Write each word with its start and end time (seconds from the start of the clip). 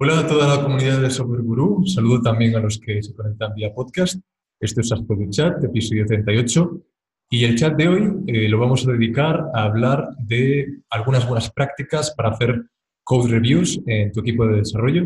Hola 0.00 0.20
a 0.20 0.26
toda 0.28 0.46
la 0.46 0.62
comunidad 0.62 1.00
de 1.00 1.10
Software 1.10 1.42
Guru. 1.42 1.84
Saludo 1.84 2.22
también 2.22 2.54
a 2.54 2.60
los 2.60 2.78
que 2.78 3.02
se 3.02 3.12
conectan 3.16 3.52
vía 3.56 3.74
podcast. 3.74 4.20
Esto 4.60 4.80
es 4.80 4.92
Aspro 4.92 5.18
Chat, 5.28 5.64
episodio 5.64 6.06
38. 6.06 6.80
Y 7.30 7.44
el 7.44 7.56
chat 7.56 7.74
de 7.76 7.88
hoy 7.88 8.12
eh, 8.28 8.48
lo 8.48 8.60
vamos 8.60 8.86
a 8.86 8.92
dedicar 8.92 9.46
a 9.52 9.64
hablar 9.64 10.10
de 10.20 10.82
algunas 10.88 11.26
buenas 11.26 11.50
prácticas 11.50 12.12
para 12.12 12.28
hacer 12.28 12.66
code 13.02 13.28
reviews 13.28 13.80
en 13.86 14.12
tu 14.12 14.20
equipo 14.20 14.46
de 14.46 14.58
desarrollo. 14.58 15.02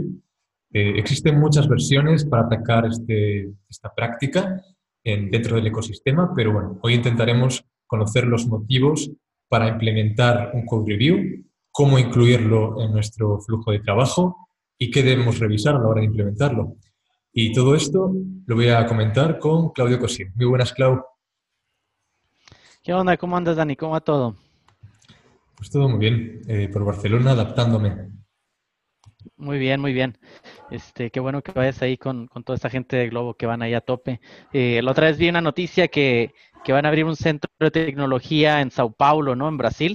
Eh, 0.75 0.99
existen 0.99 1.41
muchas 1.41 1.67
versiones 1.69 2.27
para 2.27 2.43
atacar 2.43 2.85
este, 2.85 3.51
esta 3.71 3.95
práctica 3.95 4.63
en, 5.03 5.31
dentro 5.31 5.57
del 5.57 5.69
ecosistema, 5.69 6.35
pero 6.37 6.53
bueno, 6.53 6.79
hoy 6.83 6.93
intentaremos 6.93 7.65
conocer 7.87 8.27
los 8.27 8.47
motivos 8.47 9.11
para 9.49 9.69
implementar 9.69 10.51
un 10.53 10.67
code 10.67 10.93
review, 10.93 11.47
cómo 11.71 11.99
incluirlo 11.99 12.79
en 12.83 12.93
nuestro 12.93 13.41
flujo 13.41 13.73
de 13.73 13.81
trabajo 13.81 14.37
y 14.83 14.91
qué 14.91 15.05
debemos 15.05 15.39
revisar 15.39 15.77
a 15.77 15.79
la 15.79 15.87
hora 15.87 16.01
de 16.01 16.07
implementarlo. 16.07 16.75
Y 17.33 17.53
todo 17.53 17.77
esto 17.77 18.13
lo 18.47 18.55
voy 18.57 18.69
a 18.69 18.85
comentar 18.85 19.39
con 19.39 19.71
Claudio 19.71 20.01
Cosín. 20.01 20.33
Muy 20.35 20.47
buenas, 20.47 20.73
Clau. 20.73 21.01
¿Qué 22.83 22.93
onda? 22.93 23.17
¿Cómo 23.17 23.37
andas, 23.37 23.55
Dani? 23.55 23.77
¿Cómo 23.77 23.93
va 23.93 24.01
todo? 24.01 24.35
Pues 25.57 25.71
todo 25.71 25.89
muy 25.89 26.01
bien. 26.01 26.43
Eh, 26.49 26.69
por 26.73 26.85
Barcelona, 26.85 27.31
adaptándome. 27.31 28.11
Muy 29.37 29.61
bien, 29.61 29.81
muy 29.81 29.93
bien. 29.93 30.19
Este, 30.73 31.13
qué 31.13 31.21
bueno 31.21 31.43
que 31.43 31.53
vayas 31.53 31.81
ahí 31.81 31.97
con, 31.97 32.29
toda 32.45 32.57
esta 32.57 32.69
gente 32.69 32.97
de 32.97 33.09
Globo 33.09 33.35
que 33.35 33.47
van 33.47 33.63
ahí 33.63 33.75
a 33.75 33.83
tope. 33.83 34.21
Eh, 34.53 34.81
la 34.83 34.91
otra 34.91 35.07
vez 35.07 35.17
vi 35.17 35.29
una 35.29 35.41
noticia 35.41 35.87
que, 35.87 36.35
que, 36.65 36.73
van 36.73 36.87
a 36.87 36.89
abrir 36.89 37.05
un 37.05 37.15
centro 37.15 37.53
de 37.61 37.71
tecnología 37.71 38.61
en 38.61 38.73
Sao 38.73 38.91
Paulo, 38.91 39.37
¿no? 39.37 39.49
En 39.49 39.59
Brasil. 39.59 39.95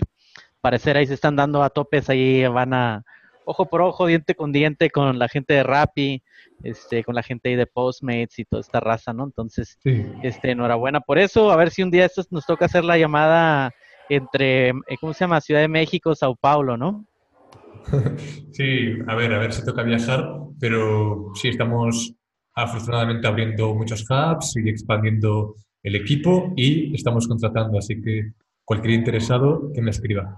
Parecer 0.62 0.96
ahí 0.96 1.08
se 1.08 1.14
están 1.14 1.36
dando 1.36 1.62
a 1.62 1.72
topes, 1.72 2.10
ahí 2.10 2.48
van 2.48 2.74
a, 2.74 3.04
ojo 3.48 3.66
por 3.66 3.82
ojo, 3.82 4.06
diente 4.06 4.36
con 4.36 4.52
diente 4.52 4.90
con 4.90 5.18
la 5.18 5.30
gente 5.30 5.54
de 5.54 5.64
Rappi, 5.64 6.22
este, 6.64 7.04
con 7.04 7.16
la 7.16 7.24
gente 7.24 7.56
de 7.56 7.66
Postmates 7.66 8.38
y 8.40 8.46
toda 8.46 8.62
esta 8.62 8.80
raza, 8.80 9.14
¿no? 9.14 9.24
Entonces, 9.24 9.80
este, 10.22 10.52
enhorabuena 10.52 11.00
por 11.00 11.18
eso. 11.18 11.52
A 11.52 11.56
ver 11.56 11.72
si 11.72 11.82
un 11.82 11.90
día 11.90 12.06
esto 12.06 12.24
nos 12.30 12.46
toca 12.46 12.66
hacer 12.66 12.84
la 12.84 12.98
llamada 12.98 13.74
entre, 14.10 14.70
eh, 14.70 14.98
¿cómo 15.00 15.14
se 15.14 15.22
llama? 15.22 15.42
Ciudad 15.42 15.62
de 15.62 15.70
México, 15.70 16.14
Sao 16.14 16.36
Paulo, 16.36 16.78
¿no? 16.78 17.06
Sí, 18.52 18.98
a 19.08 19.16
ver, 19.16 19.34
a 19.34 19.40
ver 19.40 19.54
si 19.54 19.64
toca 19.64 19.84
viajar, 19.84 20.28
pero 20.60 21.32
sí 21.36 21.48
estamos 21.48 22.14
afortunadamente 22.54 23.28
abriendo 23.28 23.74
muchos 23.76 24.06
hubs 24.10 24.58
y 24.58 24.68
expandiendo 24.68 25.56
el 25.84 25.96
equipo 25.96 26.54
y 26.58 26.94
estamos 26.94 27.28
contratando, 27.28 27.78
así 27.78 28.02
que 28.02 28.32
cualquier 28.66 28.96
interesado 28.96 29.72
que 29.74 29.82
me 29.82 29.92
escriba. 29.92 30.36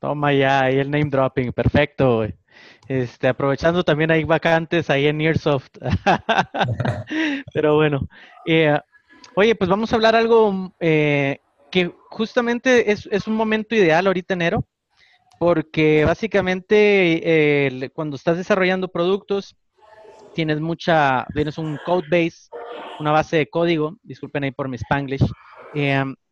Toma 0.00 0.32
ya, 0.32 0.62
ahí 0.62 0.78
el 0.78 0.90
name 0.90 1.10
dropping, 1.10 1.52
perfecto. 1.52 2.26
Este, 2.88 3.28
aprovechando 3.28 3.84
también 3.84 4.10
hay 4.10 4.24
vacantes 4.24 4.88
ahí 4.88 5.06
en 5.06 5.18
Nearsoft. 5.18 5.68
Pero 7.54 7.76
bueno. 7.76 8.08
Eh, 8.46 8.78
oye, 9.34 9.54
pues 9.54 9.68
vamos 9.68 9.92
a 9.92 9.96
hablar 9.96 10.16
algo 10.16 10.74
eh, 10.80 11.38
que 11.70 11.92
justamente 12.08 12.90
es, 12.90 13.26
un 13.26 13.34
momento 13.34 13.74
ideal 13.74 14.06
ahorita 14.06 14.32
enero, 14.32 14.64
porque 15.38 16.06
básicamente 16.06 17.66
eh, 17.66 17.90
cuando 17.90 18.16
estás 18.16 18.38
desarrollando 18.38 18.88
productos, 18.88 19.54
tienes 20.34 20.60
mucha, 20.60 21.26
tienes 21.34 21.58
un 21.58 21.78
code 21.84 22.08
base, 22.10 22.48
una 22.98 23.12
base 23.12 23.36
de 23.36 23.50
código, 23.50 23.98
disculpen 24.02 24.44
ahí 24.44 24.50
por 24.50 24.68
mi 24.68 24.76
spanglish, 24.76 25.26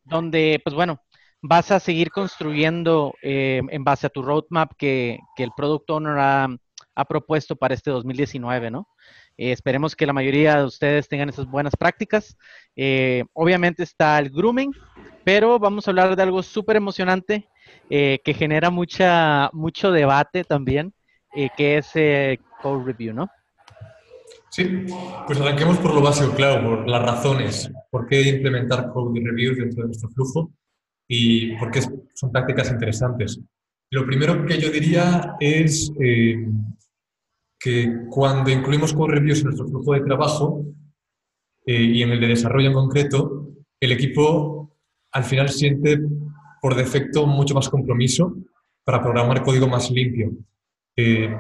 donde, 0.05 0.59
pues 0.65 0.75
bueno, 0.75 1.03
vas 1.41 1.71
a 1.71 1.81
seguir 1.81 2.11
construyendo 2.11 3.15
eh, 3.23 3.63
en 3.69 3.85
base 3.85 4.07
a 4.07 4.11
tu 4.11 4.23
roadmap 4.23 4.73
que, 4.77 5.19
el 5.37 5.51
Product 5.57 5.89
Owner 5.91 6.17
ha, 6.19 6.59
propuesto 7.09 7.55
para 7.55 7.75
este 7.75 7.93
2019, 7.93 8.73
¿no? 8.73 8.89
Eh, 9.37 9.53
esperemos 9.53 9.95
que 9.95 10.05
la 10.05 10.13
mayoría 10.13 10.57
de 10.57 10.65
ustedes 10.65 11.07
tengan 11.07 11.29
esas 11.29 11.47
buenas 11.47 11.77
prácticas. 11.77 12.37
Eh, 12.75 13.25
obviamente 13.35 13.85
está 13.85 14.19
el 14.19 14.31
grooming, 14.31 14.73
pero 15.23 15.61
vamos 15.61 15.87
a 15.87 15.93
hablar 15.93 16.17
de 16.17 16.23
algo 16.25 16.43
súper 16.43 16.75
emocionante 16.77 17.49
que 17.89 18.35
genera 18.37 18.71
mucha, 18.71 19.51
mucho 19.53 19.93
debate 19.93 20.43
también, 20.43 20.93
que 21.57 21.77
es 21.77 21.93
Code 22.63 22.85
Review, 22.85 23.15
¿no? 23.15 23.29
Sí, 24.51 24.87
pues 25.27 25.41
arranquemos 25.41 25.79
por 25.79 25.95
lo 25.95 26.01
básico, 26.01 26.33
claro, 26.35 26.65
por 26.65 26.89
las 26.89 27.03
razones. 27.03 27.71
¿Por 27.91 28.07
qué 28.07 28.23
implementar 28.23 28.91
Code 28.91 29.21
Review 29.23 29.55
dentro 29.55 29.83
de 29.83 29.89
nuestro 29.89 30.09
flujo? 30.11 30.51
Y 31.09 31.57
porque 31.57 31.81
son 32.15 32.31
prácticas 32.31 32.71
interesantes. 32.71 33.41
Lo 33.91 34.05
primero 34.05 34.45
que 34.45 34.61
yo 34.61 34.71
diría 34.71 35.37
es 35.41 35.91
eh, 35.99 36.47
que 37.59 38.05
cuando 38.11 38.51
incluimos 38.51 38.93
code 38.93 39.15
reviews 39.15 39.41
en 39.41 39.47
nuestro 39.47 39.67
flujo 39.67 39.95
de 39.95 40.01
trabajo 40.01 40.63
eh, 41.65 41.83
y 41.83 42.03
en 42.03 42.11
el 42.11 42.21
de 42.21 42.29
desarrollo 42.29 42.69
en 42.69 42.75
concreto, 42.75 43.49
el 43.81 43.93
equipo 43.93 44.77
al 45.13 45.25
final 45.25 45.49
siente 45.49 45.99
por 46.61 46.75
defecto 46.75 47.27
mucho 47.27 47.55
más 47.55 47.69
compromiso 47.71 48.37
para 48.85 49.03
programar 49.03 49.43
código 49.43 49.67
más 49.67 49.91
limpio. 49.91 50.33
Eh, 50.95 51.35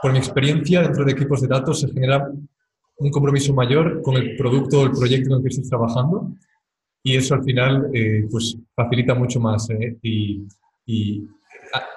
por 0.00 0.12
mi 0.12 0.18
experiencia, 0.18 0.80
dentro 0.80 1.04
de 1.04 1.12
equipos 1.12 1.42
de 1.42 1.48
datos 1.48 1.80
se 1.80 1.88
genera 1.88 2.26
un 2.96 3.10
compromiso 3.10 3.52
mayor 3.52 4.00
con 4.02 4.16
el 4.16 4.36
producto 4.36 4.80
o 4.80 4.84
el 4.84 4.92
proyecto 4.92 5.30
en 5.30 5.36
el 5.36 5.42
que 5.42 5.48
estoy 5.48 5.68
trabajando 5.68 6.34
y 7.02 7.16
eso 7.16 7.34
al 7.34 7.42
final 7.42 7.90
eh, 7.92 8.26
pues 8.30 8.56
facilita 8.74 9.14
mucho 9.14 9.40
más 9.40 9.68
eh, 9.70 9.98
y, 10.02 10.46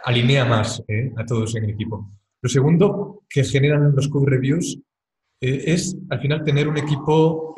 alinea 0.06 0.46
más 0.46 0.82
eh, 0.88 1.12
a 1.18 1.26
todos 1.26 1.56
en 1.56 1.66
el 1.66 1.72
equipo. 1.72 2.10
Lo 2.42 2.50
segundo 2.50 3.24
que 3.30 3.44
generan 3.44 3.94
los 3.94 4.08
code 4.08 4.30
reviews 4.30 4.80
es 5.42 5.98
al 6.10 6.22
final 6.22 6.44
tener 6.46 6.68
un 6.68 6.78
equipo 6.78 7.54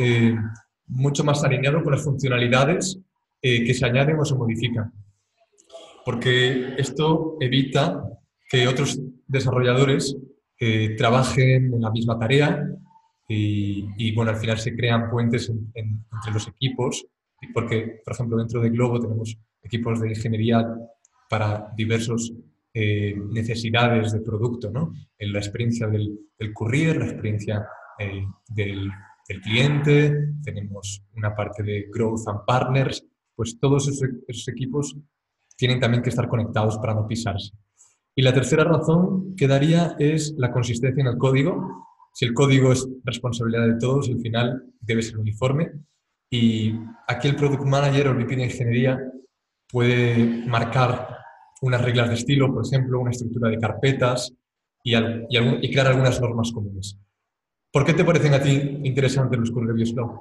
mucho 0.87 1.23
más 1.23 1.43
alineado 1.43 1.83
con 1.83 1.91
las 1.91 2.03
funcionalidades 2.03 2.99
que 3.39 3.73
se 3.73 3.85
añaden 3.85 4.17
o 4.19 4.25
se 4.25 4.35
modifican. 4.35 4.91
Porque 6.03 6.73
esto 6.77 7.37
evita 7.39 8.01
que 8.49 8.67
otros 8.67 8.99
desarrolladores 9.27 10.17
trabajen 10.97 11.73
en 11.73 11.81
la 11.81 11.91
misma 11.91 12.17
tarea 12.17 12.67
y, 13.27 14.11
bueno, 14.15 14.31
al 14.31 14.37
final 14.37 14.57
se 14.57 14.75
crean 14.75 15.09
puentes 15.11 15.51
entre 15.75 16.33
los 16.33 16.47
equipos 16.47 17.05
porque, 17.53 18.01
por 18.03 18.13
ejemplo, 18.13 18.37
dentro 18.37 18.61
de 18.61 18.69
Globo 18.69 18.99
tenemos 18.99 19.37
equipos 19.61 19.99
de 19.99 20.09
ingeniería 20.09 20.65
para 21.29 21.71
diversas 21.75 22.31
eh, 22.73 23.15
necesidades 23.31 24.11
de 24.13 24.21
producto, 24.21 24.71
¿no? 24.71 24.93
En 25.17 25.33
la 25.33 25.39
experiencia 25.39 25.87
del, 25.87 26.19
courier, 26.53 26.97
la 26.97 27.05
experiencia 27.05 27.65
eh, 27.99 28.23
del, 28.49 28.91
cliente, 29.43 30.35
tenemos 30.41 31.03
una 31.15 31.35
parte 31.35 31.61
de 31.61 31.89
Growth 31.93 32.27
and 32.27 32.45
Partners, 32.45 33.05
pues 33.35 33.59
todos 33.59 33.89
esos, 33.89 34.47
equipos 34.47 34.95
tienen 35.57 35.81
también 35.81 36.01
que 36.01 36.09
estar 36.09 36.29
conectados 36.29 36.77
para 36.77 36.93
no 36.93 37.05
pisarse. 37.05 37.51
Y 38.15 38.21
la 38.21 38.33
tercera 38.33 38.63
razón 38.63 39.35
que 39.35 39.47
daría 39.47 39.95
es 39.99 40.33
la 40.37 40.51
consistencia 40.51 41.01
en 41.01 41.07
el 41.07 41.17
código. 41.17 41.87
Si 42.13 42.25
el 42.25 42.33
código 42.33 42.71
es 42.71 42.87
responsabilidad 43.03 43.67
de 43.67 43.77
todos, 43.77 44.07
al 44.07 44.21
final 44.21 44.63
debe 44.79 45.01
ser 45.01 45.17
uniforme 45.17 45.71
y 46.29 46.73
aquí 47.07 47.27
el 47.27 47.35
Product 47.35 47.63
Manager 47.63 48.07
o 48.07 48.11
el 48.11 48.17
VP 48.17 48.35
de 48.35 48.43
Ingeniería 48.45 48.99
puede 49.71 50.45
marcar 50.47 51.17
unas 51.61 51.81
reglas 51.81 52.09
de 52.09 52.15
estilo, 52.15 52.53
por 52.53 52.65
ejemplo, 52.65 52.99
una 52.99 53.11
estructura 53.11 53.49
de 53.49 53.57
carpetas 53.57 54.33
y, 54.83 54.93
crear 55.71 55.87
algunas 55.87 56.21
normas 56.21 56.51
comunes. 56.51 56.97
¿Por 57.71 57.85
qué 57.85 57.93
te 57.93 58.05
parecen 58.05 58.33
a 58.33 58.41
ti 58.41 58.79
interesantes 58.83 59.39
los 59.39 59.51
code 59.51 59.67
reviews, 59.67 59.93
Cloud? 59.93 60.19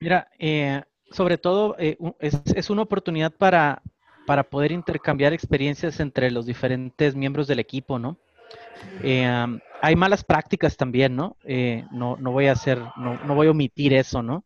Mira, 0.00 0.28
eh, 0.38 0.82
sobre 1.10 1.38
todo 1.38 1.76
eh, 1.78 1.96
es, 2.20 2.40
es, 2.54 2.70
una 2.70 2.82
oportunidad 2.82 3.32
para, 3.32 3.82
para 4.26 4.44
poder 4.44 4.72
intercambiar 4.72 5.32
experiencias 5.32 5.98
entre 6.00 6.30
los 6.30 6.46
diferentes 6.46 7.14
miembros 7.16 7.48
del 7.48 7.58
equipo, 7.58 7.98
¿no? 7.98 8.18
Eh, 9.02 9.58
hay 9.80 9.96
malas 9.96 10.24
prácticas 10.24 10.76
también, 10.76 11.16
¿no? 11.16 11.36
Eh, 11.44 11.84
no, 11.90 12.16
no 12.16 12.32
voy 12.32 12.46
a 12.46 12.52
hacer, 12.52 12.78
no, 12.96 13.18
no, 13.24 13.34
voy 13.34 13.46
a 13.46 13.52
omitir 13.52 13.92
eso, 13.94 14.22
¿no? 14.22 14.44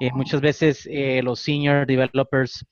Eh, 0.00 0.10
muchas 0.12 0.40
veces 0.40 0.88
los 1.22 1.40
senior 1.40 1.86
developers, 1.86 2.66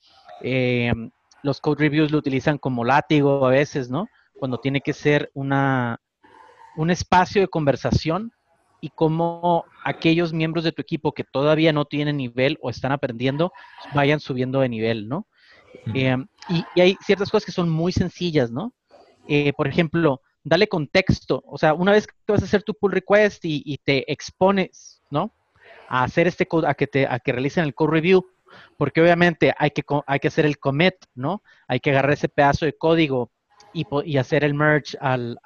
los 1.41 1.61
code 1.61 1.79
reviews 1.79 2.11
lo 2.11 2.19
utilizan 2.19 2.57
como 2.57 2.83
látigo 2.83 3.45
a 3.45 3.49
veces, 3.49 3.89
¿no? 3.89 4.07
Cuando 4.37 4.59
tiene 4.59 4.81
que 4.81 4.93
ser 4.93 5.31
una, 5.33 5.99
un 6.75 6.91
espacio 6.91 7.41
de 7.41 7.47
conversación 7.47 8.31
y 8.81 8.89
cómo 8.89 9.65
aquellos 9.83 10.33
miembros 10.33 10.63
de 10.63 10.71
tu 10.71 10.81
equipo 10.81 11.13
que 11.13 11.23
todavía 11.23 11.73
no 11.73 11.85
tienen 11.85 12.17
nivel 12.17 12.57
o 12.61 12.69
están 12.69 12.91
aprendiendo 12.91 13.51
vayan 13.93 14.19
subiendo 14.19 14.59
de 14.59 14.69
nivel, 14.69 15.07
¿no? 15.07 15.27
y, 15.93 16.05
y, 16.75 16.81
hay 16.81 16.97
ciertas 17.01 17.29
cosas 17.29 17.45
que 17.45 17.51
son 17.51 17.69
muy 17.69 17.91
sencillas, 17.91 18.51
¿no? 18.51 18.73
por 19.57 19.67
ejemplo, 19.67 20.21
dale 20.45 20.69
contexto. 20.69 21.43
O 21.45 21.57
sea, 21.57 21.73
una 21.73 21.91
vez 21.91 22.07
que 22.07 22.13
vas 22.27 22.41
a 22.41 22.45
hacer 22.45 22.63
tu 22.63 22.73
pull 22.73 22.93
request 22.93 23.43
y, 23.43 23.77
te 23.83 24.09
expones, 24.11 25.01
¿no? 25.09 25.33
A 25.89 26.03
hacer 26.03 26.27
este 26.27 26.47
a 26.65 26.73
que 26.75 26.87
te, 26.87 27.05
a 27.07 27.19
que 27.19 27.33
realicen 27.33 27.65
el 27.65 27.75
code 27.75 27.91
review, 27.91 28.25
porque 28.77 29.01
obviamente 29.01 29.53
hay 29.57 29.71
que, 29.71 29.83
hay 30.07 30.19
que 30.19 30.27
hacer 30.29 30.45
el 30.45 30.59
commit, 30.59 30.95
¿no? 31.15 31.41
Hay 31.67 31.79
que 31.79 31.89
agarrar 31.89 32.13
ese 32.13 32.29
pedazo 32.29 32.65
de 32.65 32.77
código 32.77 33.31
y, 33.73 34.17
hacer 34.17 34.45
el 34.45 34.53
merge 34.53 34.97
al, 35.01 35.37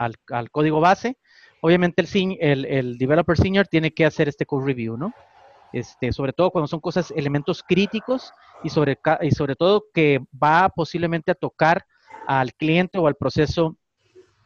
código 0.52 0.82
base. 0.82 1.18
Obviamente 1.62 2.06
el, 2.42 2.66
el, 2.66 2.98
developer 2.98 3.38
senior 3.38 3.68
tiene 3.68 3.92
que 3.92 4.06
hacer 4.06 4.28
este 4.28 4.46
code 4.46 4.66
review, 4.66 4.98
¿no? 4.98 5.14
Este, 5.72 6.12
sobre 6.12 6.34
todo 6.34 6.52
cuando 6.52 6.68
son 6.68 6.80
cosas, 6.80 7.12
elementos 7.12 7.64
críticos 7.64 8.34
y 8.64 8.70
sobre, 8.70 9.00
y 9.22 9.32
sobre 9.32 9.56
todo 9.56 9.86
que 9.94 10.20
va 10.32 10.70
posiblemente 10.70 11.32
a 11.32 11.36
tocar 11.36 11.86
al 12.28 12.54
cliente 12.54 12.98
o 12.98 13.08
al 13.08 13.16
proceso, 13.16 13.78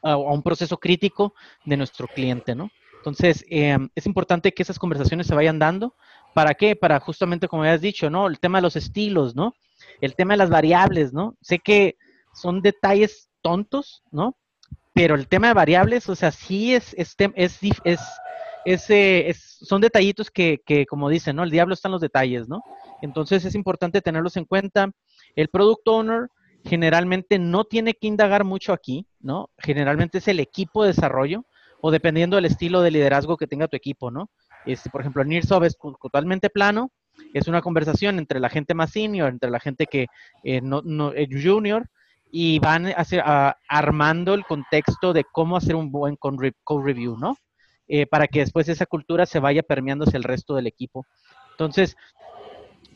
a 0.04 0.18
un 0.18 0.44
proceso 0.44 0.78
crítico 0.78 1.34
de 1.66 1.78
nuestro 1.78 2.08
cliente, 2.08 2.56
¿no? 2.56 2.70
Entonces, 2.98 3.44
em, 3.50 3.90
es 3.96 4.06
importante 4.06 4.54
que 4.54 4.64
esas 4.64 4.80
conversaciones 4.80 5.28
se 5.28 5.36
vayan 5.36 5.60
dando. 5.60 5.96
¿Para 6.34 6.54
qué? 6.54 6.76
Para 6.76 7.00
justamente, 7.02 7.48
como 7.48 7.64
habías 7.64 7.82
dicho, 7.82 8.10
¿no? 8.10 8.28
El 8.28 8.40
tema 8.40 8.60
de 8.60 8.62
los 8.62 8.76
estilos, 8.76 9.36
¿no? 9.36 9.54
El 10.00 10.16
tema 10.16 10.36
de 10.36 10.38
las 10.38 10.50
variables, 10.50 11.12
¿no? 11.12 11.36
Sé 11.42 11.60
que 11.60 11.98
son 12.34 12.62
detalles 12.62 13.30
tontos, 13.42 14.04
¿no? 14.12 14.38
Pero 14.94 15.16
el 15.16 15.28
tema 15.28 15.48
de 15.48 15.54
variables, 15.54 16.08
o 16.08 16.16
sea, 16.16 16.32
sí 16.32 16.74
es, 16.74 16.96
es, 16.98 17.16
es, 17.36 18.90
es, 18.90 19.58
son 19.62 19.82
detallitos 19.82 20.32
que, 20.32 20.62
que, 20.66 20.86
como 20.86 21.10
dicen, 21.10 21.36
¿no? 21.36 21.44
El 21.44 21.52
diablo 21.52 21.74
está 21.74 21.90
en 21.90 21.94
los 21.94 22.02
detalles, 22.02 22.48
¿no? 22.48 22.64
Entonces 23.02 23.44
es 23.44 23.54
importante 23.54 24.02
tenerlos 24.02 24.38
en 24.38 24.46
cuenta. 24.46 24.90
El 25.36 25.50
product 25.50 25.86
owner 25.88 26.30
generalmente 26.64 27.40
no 27.40 27.66
tiene 27.66 27.94
que 27.94 28.08
indagar 28.08 28.44
mucho 28.44 28.74
aquí, 28.74 29.06
¿no? 29.20 29.50
Generalmente 29.58 30.20
es 30.20 30.28
el 30.28 30.40
equipo 30.40 30.84
de 30.84 30.90
desarrollo 30.90 31.46
o 31.82 31.92
dependiendo 31.92 32.38
del 32.38 32.46
estilo 32.46 32.82
de 32.82 32.92
liderazgo 32.92 33.38
que 33.38 33.48
tenga 33.48 33.68
tu 33.68 33.76
equipo, 33.76 34.12
¿no? 34.12 34.30
Este, 34.66 34.90
por 34.90 35.02
ejemplo, 35.02 35.24
Nearsoft 35.24 35.66
es 35.66 35.78
totalmente 36.02 36.50
plano, 36.50 36.92
es 37.34 37.48
una 37.48 37.62
conversación 37.62 38.18
entre 38.18 38.40
la 38.40 38.50
gente 38.50 38.74
más 38.74 38.92
senior, 38.92 39.30
entre 39.30 39.50
la 39.50 39.60
gente 39.60 39.86
que 39.88 40.08
eh, 40.44 40.62
no, 40.62 40.82
no 40.84 41.12
es 41.12 41.28
junior, 41.30 41.90
y 42.32 42.58
van 42.60 42.88
a 42.88 43.58
armando 43.68 44.34
el 44.34 44.44
contexto 44.46 45.14
de 45.14 45.24
cómo 45.24 45.56
hacer 45.56 45.76
un 45.76 45.92
buen 45.92 46.16
code 46.16 46.38
review, 46.82 47.16
¿no? 47.18 47.38
Eh, 47.88 48.08
para 48.08 48.28
que 48.28 48.40
después 48.40 48.68
esa 48.70 48.86
cultura 48.86 49.26
se 49.26 49.40
vaya 49.40 49.62
permeando 49.62 50.06
hacia 50.06 50.18
el 50.18 50.24
resto 50.24 50.56
del 50.56 50.66
equipo. 50.66 51.06
Entonces, 51.52 51.96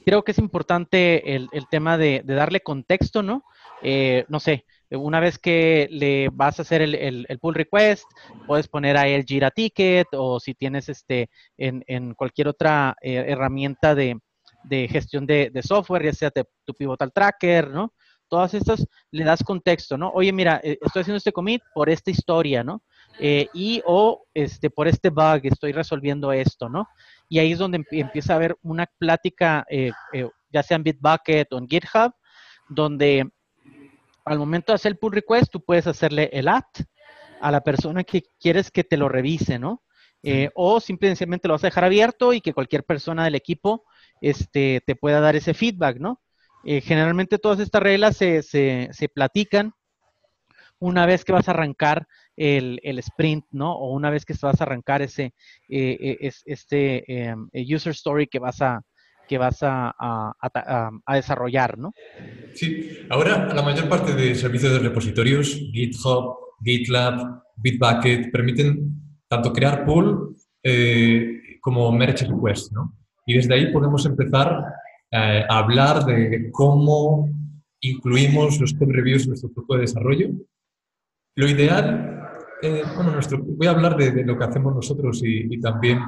creo 0.07 0.24
que 0.24 0.31
es 0.31 0.39
importante 0.39 1.36
el, 1.36 1.50
tema 1.69 1.98
de, 1.98 2.21
darle 2.24 2.62
contexto, 2.62 3.24
¿no? 3.24 3.44
Eh, 3.83 4.24
no 4.30 4.39
sé, 4.39 4.63
una 4.89 5.19
vez 5.19 5.38
que 5.38 5.89
le 5.92 6.30
vas 6.31 6.59
a 6.59 6.62
hacer 6.62 6.81
el, 6.81 7.27
pull 7.42 7.56
request, 7.56 8.06
puedes 8.48 8.69
poner 8.69 8.95
ahí 8.95 9.12
el 9.12 9.25
Jira 9.25 9.51
Ticket 9.51 10.07
o 10.13 10.39
si 10.39 10.54
tienes 10.54 10.88
este 10.88 11.30
en, 11.57 12.13
cualquier 12.13 12.48
otra 12.48 12.95
eh, 13.01 13.25
herramienta 13.27 13.95
de, 13.95 14.18
gestión 14.89 15.25
de, 15.25 15.51
software, 15.62 16.06
ya 16.06 16.13
sea 16.13 16.31
tu 16.31 16.74
Pivotal 16.74 17.12
Tracker, 17.12 17.69
¿no? 17.69 17.94
Todas 18.30 18.53
estas 18.53 18.86
le 19.12 19.25
das 19.25 19.44
contexto, 19.44 19.98
¿no? 19.98 20.12
Oye, 20.12 20.31
mira, 20.31 20.62
eh, 20.63 20.77
estoy 20.81 21.01
haciendo 21.01 21.18
este 21.18 21.33
commit 21.33 21.62
por 21.74 21.89
esta 21.89 22.12
historia, 22.12 22.63
¿no? 22.63 22.81
Eh, 23.19 23.48
y 23.54 23.81
o 23.86 24.25
este, 24.33 24.69
por 24.69 24.88
este 24.88 25.09
bug 25.09 25.42
estoy 25.44 25.71
resolviendo 25.71 26.31
esto, 26.31 26.69
¿no? 26.69 26.88
Y 27.30 27.39
ahí 27.39 27.54
es 27.54 27.59
donde 27.59 27.83
empieza 27.92 28.33
a 28.33 28.36
haber 28.36 28.57
una 28.62 28.86
plática, 28.98 29.65
ya 30.50 30.63
sea 30.63 30.77
en 30.77 30.83
Bitbucket 30.83 31.51
o 31.51 31.57
en 31.57 31.68
GitHub, 31.68 32.13
donde 32.69 33.30
al 34.24 34.39
momento 34.39 34.71
de 34.71 34.75
hacer 34.75 34.92
el 34.92 34.98
pull 34.98 35.13
request, 35.13 35.51
tú 35.51 35.63
puedes 35.63 35.88
hacerle 35.88 36.30
el 36.33 36.48
act 36.48 36.81
a 37.42 37.51
la 37.51 37.62
persona 37.62 38.04
que 38.04 38.24
quieres 38.39 38.71
que 38.71 38.83
te 38.83 38.98
lo 38.98 39.10
revise, 39.10 39.60
¿no? 39.60 39.83
Eh, 40.24 40.50
o 40.56 40.80
simplemente 40.80 41.48
lo 41.48 41.53
vas 41.53 41.63
a 41.63 41.68
dejar 41.68 41.86
abierto 41.86 42.33
y 42.33 42.42
que 42.42 42.53
cualquier 42.53 42.83
persona 42.83 43.24
del 43.24 43.36
equipo 43.36 43.86
este, 44.19 44.81
te 44.86 44.95
pueda 44.95 45.21
dar 45.21 45.36
ese 45.36 45.53
feedback, 45.53 45.98
¿no? 46.00 46.21
Eh, 46.65 46.81
generalmente 46.81 47.38
todas 47.38 47.60
estas 47.60 47.81
reglas 47.81 48.18
se, 48.18 48.42
se, 48.42 49.10
platican 49.13 49.74
una 50.80 51.06
vez 51.06 51.24
que 51.24 51.31
vas 51.31 51.48
a 51.48 51.51
arrancar 51.51 52.07
el, 52.38 52.80
el, 52.84 53.00
sprint, 53.00 53.45
¿no? 53.51 53.74
O 53.74 53.94
una 53.94 54.10
vez 54.10 54.24
que 54.24 54.36
vas 54.42 54.62
a 54.62 54.63
arrancar 54.63 55.01
ese 55.01 55.34
eh, 55.68 56.18
este 56.45 57.04
em, 57.12 57.50
user 57.54 57.92
story 57.92 58.28
que 58.28 58.39
vas 58.39 58.62
a, 58.62 58.81
que 59.28 59.38
vas 59.38 59.60
a, 59.62 59.94
a, 60.00 61.16
desarrollar, 61.16 61.78
¿no? 61.78 61.94
Sí, 62.54 62.89
ahora 63.10 63.54
la 63.54 63.62
mayor 63.62 63.89
parte 63.89 64.13
de 64.13 64.36
servicios 64.36 64.72
de 64.72 64.80
repositorios, 64.80 65.54
GitHub, 65.74 66.38
GitLab, 66.63 67.44
Bitbucket, 67.57 68.31
permiten 68.31 68.94
tanto 69.28 69.51
crear 69.51 69.86
pull 69.86 70.36
eh, 70.63 71.42
como 71.60 71.92
merge 71.92 72.25
request, 72.25 72.72
¿no? 72.72 72.94
Y 73.25 73.34
desde 73.34 73.54
ahí 73.54 73.72
podemos 73.74 74.06
empezar 74.06 74.63
eh, 75.12 75.44
a 75.48 75.57
hablar 75.57 76.06
de 76.06 76.50
cómo 76.51 77.30
incluimos 77.81 78.60
los 78.60 78.74
code 78.74 78.94
reviews 78.94 79.24
en 79.24 79.30
nuestro 79.30 79.50
flujo 79.50 79.75
de 79.75 79.81
desarrollo. 79.81 80.30
Lo 81.36 81.48
ideal, 81.48 82.16
eh, 82.62 82.83
bueno, 82.95 83.12
nuestro, 83.12 83.39
voy 83.44 83.68
a 83.68 83.71
hablar 83.71 83.95
de, 83.95 84.24
lo 84.24 84.38
que 84.38 84.44
hacemos 84.44 84.74
nosotros 84.74 85.21
y, 85.24 85.54
y 85.54 85.59
también 85.59 86.00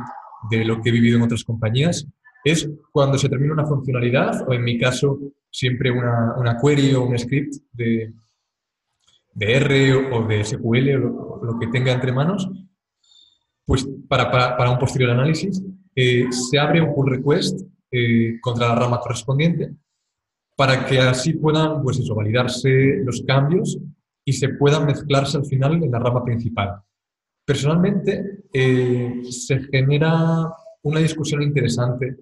de 0.50 0.66
lo 0.66 0.82
que 0.82 0.90
he 0.90 0.94
vivido 0.94 1.18
en 1.18 1.24
otras 1.24 1.44
compañías. 1.44 2.08
Es 2.44 2.70
cuando 2.92 3.18
se 3.18 3.30
termina 3.30 3.54
una 3.54 3.66
funcionalidad, 3.66 4.48
o 4.48 4.54
en 4.54 4.64
mi 4.64 4.78
caso, 4.78 5.20
siempre 5.52 5.92
una, 5.92 6.36
una 6.38 6.58
query 6.58 6.94
o 6.94 7.04
un 7.04 7.18
script 7.18 7.56
de, 7.74 8.14
de 9.34 9.54
R 9.58 9.96
o 10.14 10.28
de 10.28 10.44
SQL 10.44 11.06
o 11.06 11.42
lo, 11.44 11.60
que 11.60 11.68
tenga 11.68 11.92
entre 11.92 12.12
manos, 12.12 12.50
pues 13.66 13.88
para, 14.08 14.32
para, 14.32 14.72
un 14.72 14.80
posterior 14.80 15.12
análisis, 15.12 15.62
eh, 15.96 16.28
se 16.32 16.58
abre 16.58 16.82
un 16.82 16.94
pull 16.94 17.10
request 17.10 17.62
eh, 17.92 18.40
contra 18.42 18.70
la 18.70 18.76
rama 18.76 19.00
correspondiente 19.00 19.74
para 20.56 20.86
que 20.86 21.00
así 21.00 21.34
puedan, 21.34 21.82
pues 21.82 22.00
eso, 22.00 22.16
validarse 22.16 22.98
los 23.04 23.24
cambios 23.26 23.80
y 24.30 24.34
se 24.34 24.50
puedan 24.50 24.86
mezclarse 24.86 25.38
al 25.38 25.46
final 25.46 25.84
en 25.84 25.90
la 25.90 25.98
rama 25.98 26.24
principal. 26.24 26.80
Personalmente, 27.44 28.44
eh, 28.54 29.22
se 29.28 29.60
genera 29.72 30.54
una 30.84 31.00
discusión 31.00 31.42
interesante 31.42 32.16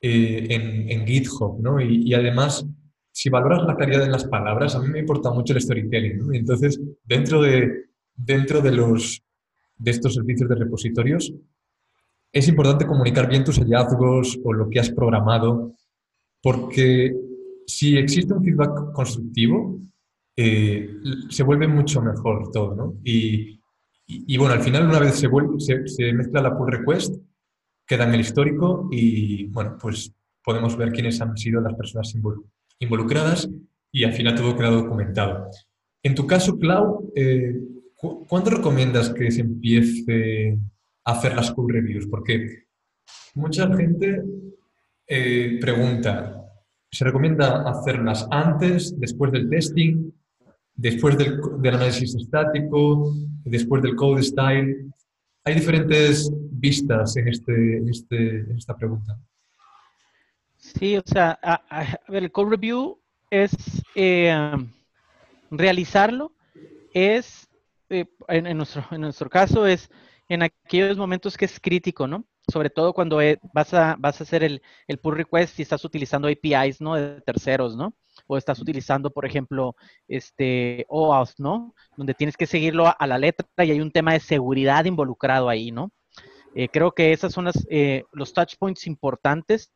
eh, 0.00 0.48
en, 0.50 1.06
GitHub, 1.06 1.60
¿no? 1.60 1.80
Y, 1.80 2.12
además, 2.12 2.66
si 3.12 3.30
valoras 3.30 3.62
la 3.62 3.76
calidad 3.76 4.00
de 4.00 4.10
las 4.10 4.24
palabras, 4.24 4.74
a 4.74 4.80
mí 4.80 4.88
me 4.88 4.98
importa 4.98 5.30
mucho 5.30 5.52
el 5.52 5.60
storytelling, 5.60 6.34
entonces, 6.34 6.80
dentro 7.04 7.40
de, 7.40 7.84
dentro 8.16 8.60
de, 8.60 8.72
los, 8.72 9.22
de 9.76 9.90
estos 9.92 10.14
servicios 10.14 10.48
de 10.48 10.56
repositorios, 10.56 11.32
es 12.32 12.48
importante 12.48 12.84
comunicar 12.84 13.28
bien 13.28 13.44
tus 13.44 13.60
hallazgos 13.60 14.40
o 14.42 14.52
lo 14.52 14.68
que 14.68 14.80
has 14.80 14.90
programado, 14.90 15.76
porque 16.42 17.14
si 17.64 17.96
existe 17.96 18.34
un 18.34 18.42
feedback 18.42 18.92
constructivo, 18.92 19.78
eh, 20.36 20.96
se 21.28 21.42
vuelve 21.42 21.68
mucho 21.68 22.00
mejor 22.00 22.50
todo, 22.50 22.74
¿no? 22.74 22.94
Y, 23.04 23.60
y, 24.06 24.36
bueno, 24.36 24.54
al 24.54 24.62
final, 24.62 24.86
una 24.86 24.98
vez 24.98 25.14
se, 25.14 25.26
vuelve, 25.26 25.60
se, 25.60 25.86
se 25.86 26.12
mezcla 26.12 26.42
la 26.42 26.56
pull 26.56 26.70
request, 26.70 27.14
queda 27.86 28.04
en 28.04 28.14
el 28.14 28.20
histórico 28.20 28.88
y, 28.90 29.46
bueno, 29.46 29.76
pues 29.80 30.12
podemos 30.44 30.76
ver 30.76 30.92
quiénes 30.92 31.20
han 31.20 31.36
sido 31.36 31.60
las 31.60 31.74
personas 31.74 32.14
involucradas 32.78 33.48
y 33.90 34.04
al 34.04 34.12
final 34.12 34.34
todo 34.34 34.56
queda 34.56 34.70
documentado. 34.70 35.48
En 36.02 36.14
tu 36.14 36.26
caso, 36.26 36.58
Clau, 36.58 37.12
eh, 37.14 37.60
¿cuándo 38.28 38.50
recomiendas 38.50 39.10
que 39.10 39.30
se 39.30 39.42
empiece 39.42 40.58
a 41.04 41.12
hacer 41.12 41.34
las 41.36 41.52
code 41.52 41.74
reviews? 41.74 42.06
Porque 42.06 42.64
mucha 43.34 43.72
gente 43.76 44.22
eh, 45.06 45.58
pregunta, 45.60 46.44
¿se 46.90 47.04
recomienda 47.04 47.68
hacerlas 47.68 48.26
antes, 48.30 48.98
después 48.98 49.30
del 49.30 49.48
testing, 49.48 50.10
después 50.74 51.16
del, 51.18 51.40
del 51.58 51.74
análisis 51.74 52.14
estático, 52.14 53.12
después 53.44 53.82
del 53.82 53.96
code 53.96 54.22
style? 54.22 54.90
Hay 55.44 55.54
diferentes 55.54 56.30
vistas 56.50 57.16
en, 57.16 57.28
este, 57.28 57.78
este, 57.90 58.40
en 58.40 58.56
esta 58.56 58.76
pregunta. 58.76 59.18
Sí, 60.56 60.96
o 60.96 61.02
sea, 61.04 61.38
el 62.08 62.30
code 62.30 62.50
review 62.50 63.00
es 63.30 63.52
eh, 63.96 64.32
realizarlo, 65.50 66.32
es, 66.94 67.48
eh, 67.90 68.06
en, 68.28 68.56
nuestro, 68.56 68.84
en 68.92 69.00
nuestro 69.00 69.28
caso, 69.28 69.66
es 69.66 69.90
en 70.28 70.42
aquellos 70.42 70.96
momentos 70.96 71.36
que 71.36 71.46
es 71.46 71.58
crítico, 71.58 72.06
¿no? 72.06 72.24
Sobre 72.50 72.70
todo 72.70 72.92
cuando 72.92 73.20
eh, 73.20 73.40
vas, 73.52 73.74
a, 73.74 73.96
vas 73.98 74.20
a 74.20 74.24
hacer 74.24 74.44
el, 74.44 74.62
el 74.86 74.98
pull 74.98 75.16
request 75.16 75.58
y 75.58 75.62
estás 75.62 75.84
utilizando 75.84 76.28
APIs, 76.28 76.80
¿no? 76.80 76.94
De 76.94 77.20
terceros, 77.22 77.76
¿no? 77.76 77.94
O 78.26 78.36
estás 78.36 78.60
utilizando, 78.60 79.10
por 79.10 79.26
ejemplo, 79.26 79.74
este 80.08 80.86
OAuth, 80.88 81.34
¿no? 81.38 81.74
Donde 81.96 82.14
tienes 82.14 82.36
que 82.36 82.46
seguirlo 82.46 82.92
a 82.98 83.06
la 83.06 83.18
letra 83.18 83.46
y 83.58 83.70
hay 83.70 83.80
un 83.80 83.90
tema 83.90 84.12
de 84.12 84.20
seguridad 84.20 84.84
involucrado 84.84 85.48
ahí, 85.48 85.70
¿no? 85.70 85.90
Eh, 86.54 86.68
creo 86.68 86.92
que 86.92 87.12
esas 87.12 87.32
son 87.32 87.46
las, 87.46 87.66
eh, 87.70 88.04
los 88.12 88.32
touch 88.32 88.56
points 88.58 88.86
importantes 88.86 89.72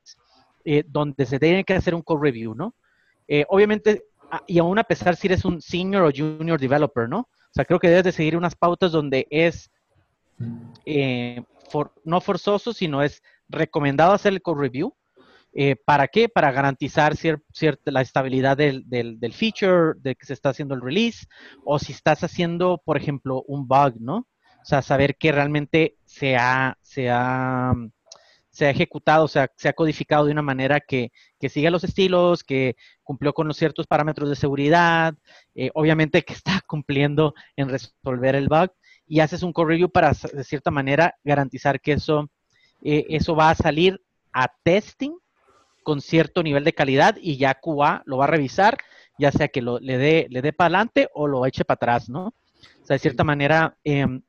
eh, 0.65 0.85
donde 0.87 1.25
se 1.25 1.39
tiene 1.39 1.65
que 1.65 1.75
hacer 1.75 1.95
un 1.95 2.03
code 2.03 2.23
review, 2.23 2.55
¿no? 2.55 2.75
obviamente, 3.49 4.05
y 4.47 4.61
aún 4.61 4.79
a 4.79 4.85
pesar 4.85 5.17
si 5.17 5.27
eres 5.27 5.45
un 5.45 5.61
senior 5.61 6.05
o 6.05 6.13
junior 6.17 6.61
developer, 6.61 7.09
¿no? 7.09 7.19
O 7.19 7.53
sea, 7.53 7.65
creo 7.65 7.81
que 7.81 7.89
debes 7.89 8.05
de 8.05 8.13
seguir 8.13 8.37
unas 8.37 8.55
pautas 8.55 8.93
donde 8.93 9.27
es 9.31 9.69
no 12.05 12.21
forzoso, 12.21 12.73
sino 12.73 13.03
es 13.03 13.21
recomendado 13.49 14.13
hacer 14.13 14.33
el 14.33 14.43
code 14.43 14.61
review. 14.61 14.95
Eh, 15.59 15.75
¿Para 15.75 16.09
qué? 16.09 16.29
Para 16.29 16.53
garantizar 16.53 17.17
cierta 17.17 17.91
la 17.91 18.03
estabilidad 18.03 18.59
del, 18.59 19.33
feature, 19.33 19.95
de 19.97 20.15
que 20.15 20.27
se 20.27 20.35
está 20.35 20.51
haciendo 20.51 20.75
el 20.75 20.83
release, 20.83 21.27
o 21.65 21.79
si 21.79 21.93
estás 21.93 22.23
haciendo, 22.23 22.83
por 22.85 22.99
ejemplo, 22.99 23.43
un 23.49 23.67
bug, 23.67 23.95
¿no? 23.99 24.17
O 24.61 24.65
sea, 24.65 24.83
saber 24.83 25.17
que 25.17 25.33
realmente 25.33 25.97
se 26.05 26.37
ha, 26.37 26.77
se 26.83 27.09
ha, 27.09 27.73
se 28.51 28.67
ha 28.67 28.71
ejecutado, 28.71 29.25
o 29.25 29.29
sea, 29.29 29.51
se 29.57 29.71
ha 29.71 29.73
codificado 29.73 30.27
de 30.27 30.33
una 30.33 30.43
manera 30.43 30.79
que, 30.79 31.11
que 31.41 31.49
sigue 31.49 31.71
los 31.71 31.85
estilos, 31.85 32.45
que 32.45 32.77
cumplió 33.03 33.33
con 33.33 33.49
los 33.49 33.57
ciertos 33.57 33.87
parámetros 33.87 34.29
de 34.29 34.37
seguridad, 34.37 35.15
eh, 35.55 35.71
obviamente 35.73 36.23
que 36.23 36.35
está 36.35 36.61
cumpliendo 36.67 37.35
en 37.57 37.71
resolver 37.71 38.35
el 38.35 38.49
bug, 38.49 38.73
y 39.07 39.21
haces 39.21 39.43
un 39.43 39.55
code 39.55 39.69
review 39.69 39.89
para, 39.89 40.13
de 40.13 40.45
cierta 40.45 40.71
manera, 40.71 41.17
garantizar 41.25 41.81
que 41.81 41.93
eso, 41.93 42.29
eh, 42.83 43.07
eso 43.09 43.35
va 43.35 43.49
a 43.49 43.55
salir 43.55 43.99
a 44.35 44.53
testing 44.63 45.17
con 45.87 46.01
cierto 46.01 46.43
nivel 46.43 46.65
de 46.65 46.73
calidad 46.73 47.17
y 47.23 47.37
ya 47.37 47.55
QA 47.55 48.03
lo 48.07 48.17
va 48.17 48.25
a 48.25 48.27
revisar, 48.27 48.77
ya 49.21 49.31
sea 49.31 49.47
que 49.47 49.63
lo, 49.63 49.79
le 49.79 49.99
dé 49.99 50.27
le 50.31 50.43
dé 50.43 50.53
para 50.53 50.67
adelante 50.67 51.09
o 51.15 51.29
lo 51.29 51.47
eche 51.47 51.65
para 51.65 51.77
atrás, 51.77 52.09
¿no? 52.09 52.35
O 52.83 52.85
sea, 52.85 52.95
de 52.95 52.99
cierta 52.99 53.23
manera. 53.23 53.79
Em, 53.85 54.21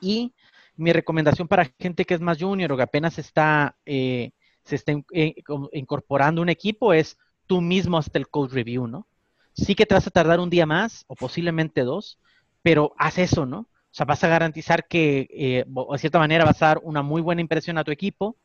y 0.00 0.32
mi 0.76 0.90
recomendación 0.94 1.48
para 1.48 1.70
gente 1.78 2.06
que 2.06 2.14
es 2.14 2.22
más 2.22 2.38
junior 2.40 2.72
o 2.72 2.78
que 2.78 2.82
apenas 2.82 3.18
está, 3.18 3.76
eh, 3.84 4.30
se 4.64 4.76
está 4.76 4.92
eh, 5.12 5.34
incorporando 5.74 6.40
un 6.40 6.48
equipo 6.48 6.94
es 6.94 7.18
tú 7.46 7.60
mismo 7.60 7.98
hasta 7.98 8.18
el 8.18 8.28
code 8.28 8.54
review, 8.54 8.86
¿no? 8.86 9.06
Sí 9.52 9.74
que 9.74 9.84
te 9.84 9.94
vas 9.94 10.06
a 10.06 10.10
tardar 10.10 10.40
un 10.40 10.48
día 10.48 10.64
más 10.64 11.04
o 11.08 11.14
posiblemente 11.14 11.82
dos, 11.82 12.18
pero 12.62 12.94
haz 12.96 13.18
eso, 13.18 13.44
¿no? 13.44 13.58
O 13.58 13.96
sea, 13.96 14.06
vas 14.06 14.24
a 14.24 14.28
garantizar 14.28 14.88
que 14.88 15.28
eh, 15.30 15.64
de 15.66 15.98
cierta 15.98 16.18
manera 16.18 16.46
vas 16.46 16.62
a 16.62 16.68
dar 16.68 16.80
una 16.82 17.02
muy 17.02 17.20
buena 17.20 17.42
impresión 17.42 17.76
a 17.76 17.84
tu 17.84 17.92
equipo, 17.92 18.38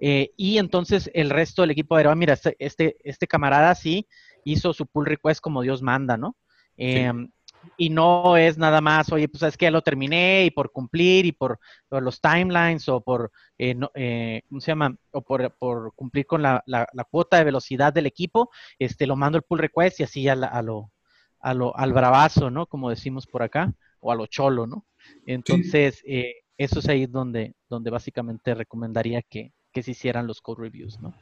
eh, 0.00 0.32
y 0.36 0.56
entonces 0.56 1.10
el 1.12 1.28
resto 1.28 1.62
del 1.62 1.72
equipo 1.72 1.96
dirá, 1.98 2.14
mira, 2.14 2.32
este, 2.32 2.56
este, 2.58 2.96
este, 3.04 3.26
camarada 3.26 3.74
sí 3.74 4.08
hizo 4.44 4.72
su 4.72 4.86
pull 4.86 5.04
request 5.04 5.40
como 5.42 5.60
Dios 5.60 5.82
manda, 5.82 6.16
¿no? 6.16 6.36
Em, 6.78 7.30
y 7.76 7.90
no 7.90 8.38
es 8.38 8.56
nada 8.56 8.80
más, 8.80 9.12
oye, 9.12 9.28
pues 9.28 9.42
es 9.42 9.58
que 9.58 9.66
ya 9.66 9.70
lo 9.70 9.82
terminé 9.82 10.46
y 10.46 10.50
por 10.50 10.72
cumplir 10.72 11.26
y 11.26 11.32
por, 11.32 11.58
los 11.90 12.18
timelines 12.18 12.88
o 12.88 13.02
por, 13.02 13.30
eh, 13.58 13.74
eh, 13.94 14.42
¿cómo 14.48 14.60
se 14.62 14.70
llama? 14.70 14.96
O 15.10 15.20
por, 15.20 15.92
cumplir 15.94 16.24
con 16.24 16.40
la, 16.40 16.64
cuota 17.10 17.36
de 17.36 17.44
velocidad 17.44 17.92
del 17.92 18.06
equipo, 18.06 18.50
este, 18.78 19.06
lo 19.06 19.16
mando 19.16 19.36
el 19.36 19.44
pull 19.44 19.58
request 19.58 20.00
y 20.00 20.04
así 20.04 20.26
a, 20.28 20.32
a 20.32 20.62
lo, 20.62 20.90
a 21.40 21.52
lo, 21.52 21.76
al 21.76 21.92
bravazo, 21.92 22.50
¿no? 22.50 22.66
Como 22.66 22.88
decimos 22.88 23.26
por 23.26 23.42
acá, 23.42 23.70
o 24.00 24.10
a 24.10 24.14
lo 24.14 24.26
cholo, 24.26 24.66
¿no? 24.66 24.86
Entonces, 25.26 26.02
eso 26.56 26.78
es 26.78 26.88
ahí 26.88 27.04
donde, 27.04 27.54
donde 27.68 27.90
básicamente 27.90 28.54
recomendaría 28.54 29.20
que, 29.20 29.52
que 29.72 29.82
se 29.82 29.92
hicieran 29.92 30.26
los 30.26 30.40
code 30.40 30.62
reviews, 30.62 31.00
¿no? 31.00 31.14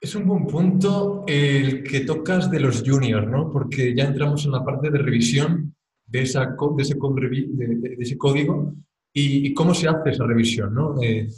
Es 0.00 0.14
un 0.14 0.26
buen 0.26 0.46
punto 0.46 1.24
el 1.26 1.82
que 1.82 2.00
tocas 2.00 2.50
de 2.50 2.60
los 2.60 2.82
juniors, 2.86 3.28
¿no? 3.28 3.50
Porque 3.50 3.94
ya 3.94 4.04
entramos 4.04 4.44
en 4.44 4.52
la 4.52 4.64
parte 4.64 4.90
de 4.90 4.98
revisión 4.98 5.74
de, 6.06 6.22
ese, 6.22 6.46
código 8.18 8.74
y, 9.12 9.54
cómo 9.54 9.74
se 9.74 9.88
hace 9.88 10.10
esa 10.10 10.24
revisión, 10.24 10.74
¿no? 10.74 11.02
Eh, 11.02 11.28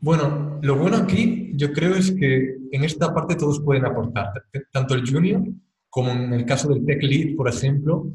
bueno, 0.00 0.60
lo 0.62 0.76
bueno 0.76 0.96
aquí 0.96 1.50
yo 1.54 1.72
creo 1.72 1.94
es 1.96 2.12
que 2.12 2.56
en 2.70 2.84
esta 2.84 3.12
parte 3.12 3.34
todos 3.34 3.60
pueden 3.60 3.84
aportar, 3.84 4.28
tanto 4.72 4.94
el 4.94 5.08
junior 5.08 5.42
como 5.90 6.10
en 6.10 6.32
el 6.32 6.44
caso 6.44 6.68
del 6.68 6.84
tech 6.84 7.02
lead, 7.02 7.34
por 7.34 7.48
ejemplo, 7.48 8.12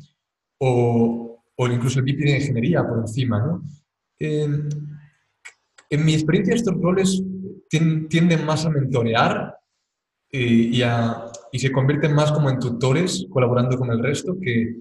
o, 0.59 1.43
o 1.55 1.67
incluso 1.67 1.99
el 1.99 2.05
VP 2.05 2.23
de 2.23 2.37
ingeniería 2.37 2.87
por 2.87 2.99
encima, 2.99 3.39
¿no? 3.39 3.63
Eh, 4.19 4.47
en 5.89 6.05
mi 6.05 6.13
experiencia 6.13 6.55
estos 6.55 6.75
roles 6.75 7.21
tienden 7.79 8.45
más 8.45 8.65
a 8.65 8.69
mentorear 8.69 9.57
eh, 10.31 10.81
y, 11.51 11.59
se 11.59 11.71
convierten 11.71 12.13
más 12.13 12.31
como 12.31 12.49
en 12.49 12.59
tutores 12.59 13.25
colaborando 13.29 13.77
con 13.77 13.91
el 13.91 14.01
resto 14.01 14.35
que, 14.39 14.77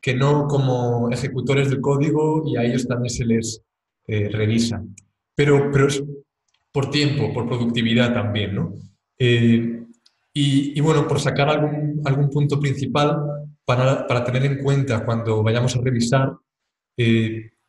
que 0.00 0.14
no 0.14 0.46
como 0.46 1.10
ejecutores 1.10 1.70
del 1.70 1.80
código 1.80 2.42
y 2.46 2.56
a 2.56 2.64
ellos 2.64 2.86
también 2.86 3.10
se 3.10 3.24
les 3.24 3.62
eh, 4.06 4.28
revisa. 4.30 4.84
Pero, 5.34 5.70
pero 5.72 5.88
es 5.88 6.02
por 6.72 6.90
tiempo, 6.90 7.32
por 7.32 7.48
productividad 7.48 8.12
también, 8.12 8.54
¿no? 8.54 8.74
Eh, 9.18 9.80
y, 10.36 10.80
bueno, 10.80 11.06
por 11.06 11.20
sacar 11.20 11.48
algún, 11.48 12.02
algún 12.04 12.28
punto 12.28 12.58
principal 12.58 13.16
para, 13.64 14.04
para, 14.06 14.24
tener 14.24 14.44
en 14.44 14.58
cuenta 14.62 15.04
cuando 15.04 15.44
vayamos 15.44 15.76
a 15.76 15.80
revisar, 15.80 16.32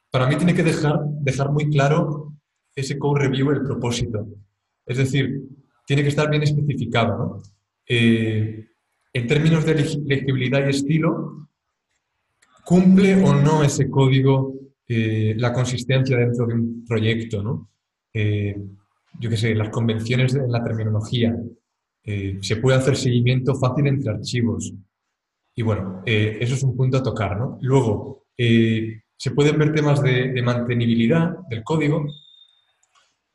para 0.10 0.28
mí 0.28 0.36
tiene 0.36 0.56
que 0.56 0.64
dejar, 0.64 1.00
dejar 1.22 1.52
muy 1.52 1.70
claro 1.70 2.35
ese 2.76 3.00
code 3.00 3.24
review 3.24 3.52
el 3.52 3.64
propósito. 3.64 4.28
Es 4.86 4.98
decir, 4.98 5.42
tiene 5.86 6.04
que 6.04 6.10
estar 6.10 6.30
bien 6.30 6.44
especificado. 6.44 7.18
¿no? 7.18 7.44
Eh, 7.88 8.68
en 9.14 9.28
términos 9.28 9.66
de 9.66 9.76
legibilidad 10.06 10.66
y 10.66 10.70
estilo, 10.72 11.48
¿cumple 12.64 13.16
o 13.24 13.34
no 13.34 13.64
ese 13.64 13.90
código 13.90 14.54
eh, 14.88 15.34
la 15.38 15.54
consistencia 15.54 16.18
dentro 16.18 16.46
de 16.46 16.54
un 16.54 16.86
proyecto? 16.86 17.42
¿no? 17.42 17.70
Eh, 18.14 18.56
yo 19.20 19.30
qué 19.30 19.38
sé, 19.38 19.56
las 19.56 19.70
convenciones 19.70 20.36
en 20.36 20.52
la 20.52 20.64
terminología. 20.64 21.36
se 22.42 22.58
puede 22.58 22.78
hacer 22.78 22.96
seguimiento 22.98 23.56
fácil 23.56 23.88
entre 23.88 24.12
archivos. 24.12 24.74
Y 25.56 25.62
bueno, 25.64 26.04
eso 26.06 26.54
es 26.54 26.64
un 26.64 26.76
punto 26.76 26.98
a 26.98 27.04
tocar. 27.04 27.38
¿no? 27.38 27.58
Luego, 27.62 28.26
se 28.36 29.32
pueden 29.34 29.58
ver 29.58 29.74
temas 29.74 30.04
de, 30.04 30.34
de 30.34 30.42
mantenibilidad 30.42 31.38
del 31.50 31.64
código, 31.64 32.06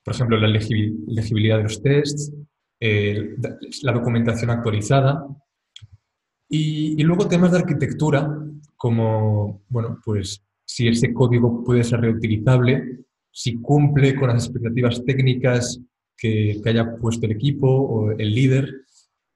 por 0.05 0.15
ejemplo, 0.15 0.39
la 0.39 0.49
legibilidad 0.49 1.59
de 1.59 1.63
los 1.63 1.83
tests, 1.83 2.33
eh, 2.81 3.37
la 3.83 3.93
documentación 3.93 4.51
actualizada. 4.51 5.27
Y, 6.49 7.01
luego 7.05 7.29
temas 7.29 7.53
de 7.53 7.59
arquitectura 7.59 8.29
como, 8.77 9.63
bueno, 9.69 10.01
pues 10.05 10.43
si 10.65 10.89
ese 10.89 11.13
código 11.13 11.63
puede 11.63 11.85
ser 11.85 12.01
reutilizable, 12.01 13.05
si 13.31 13.57
cumple 13.61 14.17
con 14.17 14.31
las 14.31 14.47
expectativas 14.47 15.05
técnicas 15.05 15.81
que, 16.17 16.61
haya 16.65 16.97
puesto 16.97 17.27
el 17.27 17.33
equipo 17.33 17.69
o 17.69 18.11
el 18.13 18.35
líder. 18.35 18.85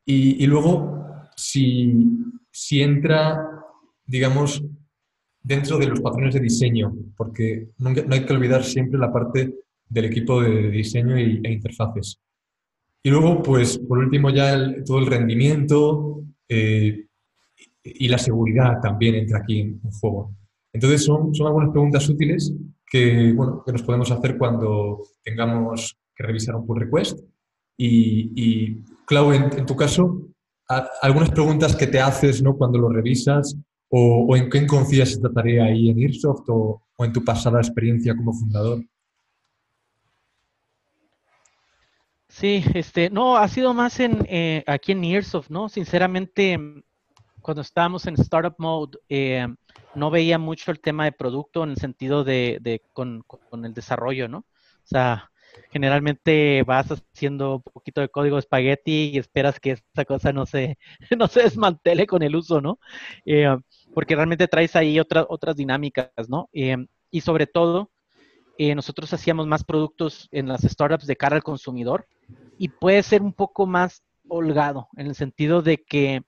Y, 0.06 0.46
luego 0.46 1.06
si, 1.36 1.94
si 2.50 2.82
entra, 2.82 3.48
digamos, 4.06 4.62
dentro 5.42 5.78
de 5.78 5.86
los 5.86 6.00
patrones 6.00 6.34
de 6.34 6.40
diseño, 6.40 6.94
porque 7.16 7.68
no, 7.78 7.90
hay 7.90 8.24
que 8.24 8.32
olvidar 8.32 8.64
siempre 8.64 8.98
la 8.98 9.12
parte 9.12 9.54
del 9.88 10.06
equipo 10.06 10.40
de 10.40 10.70
diseño 10.70 11.16
e 11.16 11.52
interfaces. 11.52 12.18
Y 13.06 13.10
luego, 13.10 13.42
pues, 13.42 13.78
por 13.78 13.98
último, 13.98 14.30
ya 14.30 14.58
todo 14.84 14.98
el 14.98 15.06
rendimiento 15.06 16.22
eh, 16.48 17.04
y 17.82 18.08
la 18.08 18.16
seguridad 18.16 18.80
también 18.80 19.14
entra 19.14 19.40
aquí 19.40 19.60
en, 19.60 19.80
juego. 20.00 20.34
Entonces, 20.72 21.04
son, 21.04 21.34
son 21.34 21.48
algunas 21.48 21.68
preguntas 21.68 22.08
útiles 22.08 22.54
que, 22.90 23.34
bueno, 23.34 23.62
que 23.64 23.72
nos 23.72 23.82
podemos 23.82 24.10
hacer 24.10 24.38
cuando 24.38 25.02
tengamos 25.22 25.98
que 26.16 26.24
revisar 26.24 26.56
un 26.56 26.66
pull 26.66 26.80
request. 26.80 27.20
Y, 27.76 28.32
y 28.34 28.82
Clau, 29.04 29.32
en, 29.32 29.66
tu 29.66 29.76
caso, 29.76 30.28
algunas 31.02 31.30
preguntas 31.30 31.76
que 31.76 31.86
te 31.86 32.00
haces 32.00 32.42
¿no? 32.42 32.56
cuando 32.56 32.78
lo 32.78 32.88
revisas 32.88 33.54
o, 33.90 34.34
en 34.34 34.48
qué 34.48 34.66
confías 34.66 35.10
esta 35.10 35.30
tarea 35.30 35.66
ahí 35.66 35.90
en 35.90 35.98
Airsoft 35.98 36.48
o 36.48 36.80
en 37.00 37.12
tu 37.12 37.22
pasada 37.22 37.58
experiencia 37.58 38.16
como 38.16 38.32
fundador. 38.32 38.82
Sí, 42.34 42.64
este, 42.74 43.10
no, 43.10 43.36
ha 43.36 43.46
sido 43.46 43.74
más 43.74 44.00
en 44.00 44.26
eh, 44.28 44.64
aquí 44.66 44.90
en 44.90 45.04
Airsoft, 45.04 45.50
¿no? 45.50 45.68
Sinceramente, 45.68 46.58
cuando 47.40 47.62
estábamos 47.62 48.08
en 48.08 48.14
Startup 48.14 48.56
Mode, 48.58 48.98
eh, 49.08 49.46
no 49.94 50.10
veía 50.10 50.36
mucho 50.36 50.72
el 50.72 50.80
tema 50.80 51.04
de 51.04 51.12
producto 51.12 51.62
en 51.62 51.70
el 51.70 51.76
sentido 51.76 52.24
de, 52.24 52.58
de 52.60 52.82
con, 52.92 53.22
con, 53.22 53.64
el 53.64 53.72
desarrollo, 53.72 54.26
¿no? 54.26 54.38
O 54.38 54.86
sea, 54.86 55.30
generalmente 55.70 56.64
vas 56.64 56.88
haciendo 56.90 57.56
un 57.58 57.62
poquito 57.62 58.00
de 58.00 58.08
código 58.08 58.38
espagueti 58.38 59.12
y 59.14 59.18
esperas 59.18 59.60
que 59.60 59.70
esa 59.92 60.04
cosa 60.04 60.32
no 60.32 60.44
se, 60.44 60.76
no 61.16 61.28
se 61.28 61.44
desmantele 61.44 62.04
con 62.04 62.24
el 62.24 62.34
uso, 62.34 62.60
¿no? 62.60 62.80
Eh, 63.24 63.56
porque 63.94 64.16
realmente 64.16 64.48
traes 64.48 64.74
ahí 64.74 64.98
otras 64.98 65.24
otras 65.28 65.54
dinámicas, 65.54 66.10
¿no? 66.28 66.50
y 66.52 67.20
sobre 67.20 67.46
todo, 67.46 67.92
nosotros 68.58 69.12
hacíamos 69.12 69.46
más 69.46 69.64
productos 69.64 70.28
en 70.30 70.48
las 70.48 70.62
startups 70.62 71.06
de 71.06 71.16
cara 71.16 71.36
al 71.36 71.42
consumidor 71.42 72.06
y 72.58 72.68
puede 72.68 73.02
ser 73.02 73.22
un 73.22 73.32
poco 73.32 73.66
más 73.66 74.02
holgado, 74.28 74.88
en 74.96 75.06
el 75.06 75.14
sentido 75.14 75.62
de 75.62 75.82
que 75.82 76.22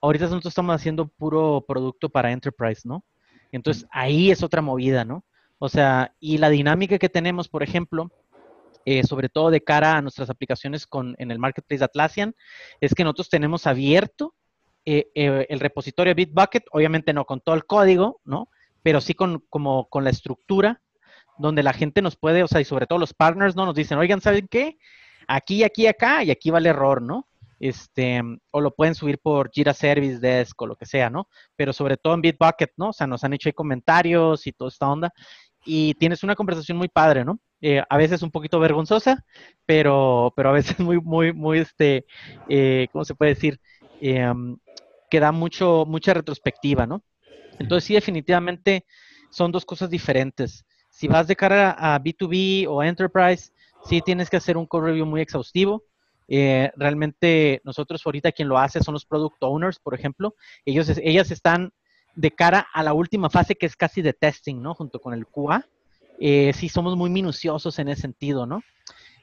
ahorita 0.00 0.26
nosotros 0.26 0.52
estamos 0.52 0.74
haciendo 0.74 1.08
puro 1.08 1.64
producto 1.66 2.08
para 2.08 2.32
enterprise, 2.32 2.82
¿no? 2.84 3.04
Entonces 3.52 3.86
ahí 3.90 4.30
es 4.30 4.42
otra 4.42 4.62
movida, 4.62 5.04
¿no? 5.04 5.24
O 5.58 5.68
sea, 5.68 6.14
y 6.20 6.38
la 6.38 6.50
dinámica 6.50 6.98
que 6.98 7.08
tenemos, 7.08 7.48
por 7.48 7.62
ejemplo, 7.62 8.10
eh, 8.84 9.02
sobre 9.04 9.28
todo 9.28 9.50
de 9.50 9.62
cara 9.62 9.96
a 9.96 10.02
nuestras 10.02 10.30
aplicaciones 10.30 10.86
con, 10.86 11.16
en 11.18 11.30
el 11.30 11.38
marketplace 11.38 11.82
Atlassian, 11.82 12.34
es 12.80 12.94
que 12.94 13.04
nosotros 13.04 13.30
tenemos 13.30 13.66
abierto 13.66 14.34
eh, 14.84 15.08
eh, 15.14 15.46
el 15.48 15.60
repositorio 15.60 16.14
Bitbucket, 16.14 16.64
obviamente 16.70 17.12
no 17.12 17.24
con 17.24 17.40
todo 17.40 17.54
el 17.54 17.66
código, 17.66 18.20
¿no? 18.24 18.48
Pero 18.82 19.00
sí 19.00 19.14
con, 19.14 19.44
como, 19.48 19.88
con 19.88 20.04
la 20.04 20.10
estructura 20.10 20.80
donde 21.38 21.62
la 21.62 21.72
gente 21.72 22.02
nos 22.02 22.16
puede, 22.16 22.42
o 22.42 22.48
sea, 22.48 22.60
y 22.60 22.64
sobre 22.64 22.86
todo 22.86 22.98
los 22.98 23.14
partners, 23.14 23.56
¿no? 23.56 23.66
Nos 23.66 23.74
dicen, 23.74 23.98
oigan, 23.98 24.20
¿saben 24.20 24.48
qué? 24.48 24.78
aquí, 25.26 25.64
aquí, 25.64 25.86
acá, 25.86 26.22
y 26.22 26.30
aquí 26.30 26.50
va 26.50 26.58
el 26.58 26.66
error, 26.66 27.02
¿no? 27.02 27.26
Este, 27.58 28.20
o 28.50 28.60
lo 28.60 28.74
pueden 28.74 28.94
subir 28.94 29.18
por 29.18 29.50
Jira 29.50 29.72
Service 29.72 30.18
Desk 30.18 30.60
o 30.60 30.66
lo 30.66 30.76
que 30.76 30.86
sea, 30.86 31.08
¿no? 31.08 31.28
Pero 31.56 31.72
sobre 31.72 31.96
todo 31.96 32.14
en 32.14 32.20
Bitbucket, 32.20 32.72
¿no? 32.76 32.90
O 32.90 32.92
sea, 32.92 33.06
nos 33.06 33.24
han 33.24 33.32
hecho 33.32 33.48
ahí 33.48 33.54
comentarios 33.54 34.46
y 34.46 34.52
toda 34.52 34.68
esta 34.68 34.88
onda. 34.88 35.12
Y 35.64 35.94
tienes 35.94 36.22
una 36.22 36.36
conversación 36.36 36.78
muy 36.78 36.88
padre, 36.88 37.24
¿no? 37.24 37.40
Eh, 37.60 37.82
a 37.88 37.96
veces 37.96 38.22
un 38.22 38.30
poquito 38.30 38.60
vergonzosa, 38.60 39.24
pero, 39.64 40.32
pero 40.36 40.50
a 40.50 40.52
veces 40.52 40.78
muy, 40.80 41.00
muy, 41.00 41.32
muy, 41.32 41.58
este, 41.58 42.06
eh, 42.48 42.88
¿cómo 42.92 43.04
se 43.04 43.14
puede 43.14 43.34
decir? 43.34 43.60
Eh, 44.00 44.32
que 45.10 45.20
da 45.20 45.32
mucho, 45.32 45.84
mucha 45.86 46.12
retrospectiva, 46.12 46.86
¿no? 46.86 47.02
Entonces 47.58 47.84
sí, 47.84 47.94
definitivamente 47.94 48.84
son 49.30 49.50
dos 49.50 49.64
cosas 49.64 49.88
diferentes. 49.88 50.66
Si 50.96 51.08
vas 51.08 51.26
de 51.26 51.36
cara 51.36 51.72
a 51.72 52.00
B2B 52.00 52.66
o 52.66 52.82
Enterprise, 52.82 53.52
sí 53.84 54.00
tienes 54.00 54.30
que 54.30 54.38
hacer 54.38 54.56
un 54.56 54.64
code 54.64 54.86
review 54.86 55.04
muy 55.04 55.20
exhaustivo. 55.20 55.84
Eh, 56.26 56.72
realmente 56.74 57.60
nosotros 57.64 58.00
ahorita 58.06 58.32
quien 58.32 58.48
lo 58.48 58.56
hace 58.56 58.82
son 58.82 58.94
los 58.94 59.04
product 59.04 59.36
owners, 59.42 59.78
por 59.78 59.92
ejemplo. 59.92 60.34
Ellos, 60.64 60.90
ellas 61.02 61.30
están 61.30 61.74
de 62.14 62.30
cara 62.30 62.66
a 62.72 62.82
la 62.82 62.94
última 62.94 63.28
fase 63.28 63.56
que 63.56 63.66
es 63.66 63.76
casi 63.76 64.00
de 64.00 64.14
testing, 64.14 64.62
¿no? 64.62 64.72
Junto 64.72 64.98
con 64.98 65.12
el 65.12 65.26
QA. 65.26 65.66
Eh, 66.18 66.52
sí 66.54 66.70
somos 66.70 66.96
muy 66.96 67.10
minuciosos 67.10 67.78
en 67.78 67.88
ese 67.88 68.00
sentido, 68.00 68.46
¿no? 68.46 68.62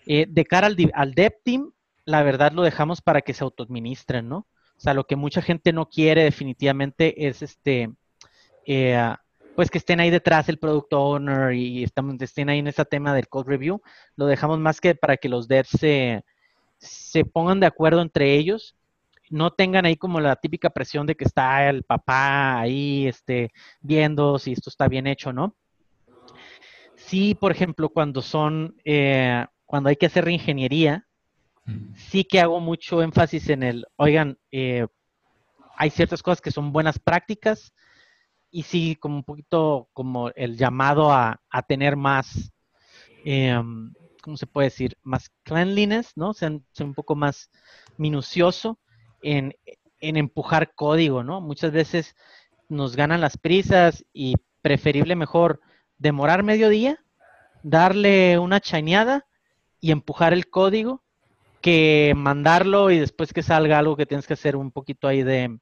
Eh, 0.06 0.28
de 0.30 0.46
cara 0.46 0.68
al, 0.68 0.78
al 0.94 1.16
dev 1.16 1.34
team, 1.44 1.72
la 2.06 2.22
verdad 2.22 2.52
lo 2.52 2.62
dejamos 2.62 3.02
para 3.02 3.24
que 3.24 3.34
se 3.34 3.44
autoadministren, 3.44 4.30
¿no? 4.30 4.46
O 4.78 4.80
sea, 4.80 4.94
lo 4.94 5.06
que 5.06 5.16
mucha 5.16 5.42
gente 5.42 5.74
no 5.74 5.90
quiere 5.90 6.24
definitivamente 6.24 7.28
es 7.28 7.42
este, 7.42 7.90
pues 9.56 9.70
que 9.70 9.78
estén 9.78 10.00
ahí 10.00 10.10
detrás 10.10 10.50
el 10.50 10.60
product 10.60 10.94
owner 10.94 11.54
y 11.54 11.84
estamos, 11.84 12.16
estén 12.20 12.50
ahí 12.50 12.60
en 12.60 12.68
ese 12.68 12.86
tema 12.86 13.14
del 13.14 13.28
code 13.28 13.50
review. 13.50 13.82
Lo 14.16 14.26
dejamos 14.26 14.60
más 14.60 14.82
que 14.82 14.96
para 14.96 15.18
que 15.18 15.30
los 15.30 15.48
devs 15.48 15.70
se, 15.70 16.24
se 16.78 17.26
pongan 17.26 17.60
de 17.60 17.68
acuerdo 17.68 18.02
entre 18.02 18.34
ellos 18.34 18.76
no 19.34 19.52
tengan 19.52 19.86
ahí 19.86 19.96
como 19.96 20.20
la 20.20 20.36
típica 20.36 20.70
presión 20.70 21.08
de 21.08 21.16
que 21.16 21.26
está 21.26 21.68
el 21.68 21.84
papá 21.84 22.60
ahí 22.60 23.08
este, 23.08 23.52
viendo 23.82 24.38
si 24.38 24.54
esto 24.54 24.70
está 24.70 24.88
bien 24.88 25.08
hecho, 25.08 25.34
¿no? 25.34 25.56
Sí, 26.96 27.34
por 27.34 27.52
ejemplo, 27.52 27.90
cuando 27.90 28.22
son, 28.22 28.76
eh, 28.86 29.46
cuando 29.66 29.90
hay 29.90 29.96
que 29.96 30.06
hacer 30.06 30.26
reingeniería, 30.26 31.08
sí 31.96 32.24
que 32.24 32.40
hago 32.40 32.60
mucho 32.60 33.02
énfasis 33.02 33.50
en 33.50 33.64
el, 33.64 33.86
oigan, 33.96 34.38
eh, 34.52 34.86
hay 35.76 35.90
ciertas 35.90 36.22
cosas 36.22 36.40
que 36.40 36.52
son 36.52 36.72
buenas 36.72 37.00
prácticas 37.00 37.74
y 38.54 38.64
sí, 38.64 38.96
como 38.96 39.16
un 39.16 39.24
poquito 39.24 39.90
como 39.94 40.30
el 40.36 40.58
llamado 40.58 41.12
a, 41.12 41.42
tener 41.68 41.96
más, 41.96 42.54
em, 43.26 43.92
¿cómo 44.22 44.38
se 44.38 44.46
puede 44.46 44.68
decir? 44.68 44.96
Más 45.02 45.32
cleanliness, 45.42 46.12
¿no? 46.16 46.36
Ser, 46.36 46.62
un 46.80 46.94
poco 46.94 47.16
más 47.16 47.50
minucioso 47.98 48.80
en, 49.24 49.56
en 50.00 50.18
empujar 50.18 50.76
código, 50.76 51.24
¿no? 51.24 51.42
Muchas 51.42 51.72
veces 51.72 52.16
nos 52.70 52.96
ganan 52.96 53.22
las 53.22 53.38
prisas 53.38 54.06
y 54.14 54.36
preferible 54.62 55.16
mejor 55.16 55.60
demorar 55.98 56.44
medio 56.44 56.70
día, 56.70 57.04
darle 57.64 58.38
una 58.38 58.60
chañada 58.60 59.26
y 59.80 59.92
empujar 59.92 60.32
el 60.32 60.48
código 60.52 61.04
que 61.60 62.14
mandarlo 62.16 62.92
y 62.92 63.00
después 63.00 63.34
que 63.34 63.42
salga 63.42 63.80
algo 63.80 63.98
que 63.98 64.06
tienes 64.06 64.28
que 64.28 64.34
hacer 64.34 64.56
un 64.56 64.72
poquito 64.72 65.08
ahí 65.08 65.24
de, 65.24 65.58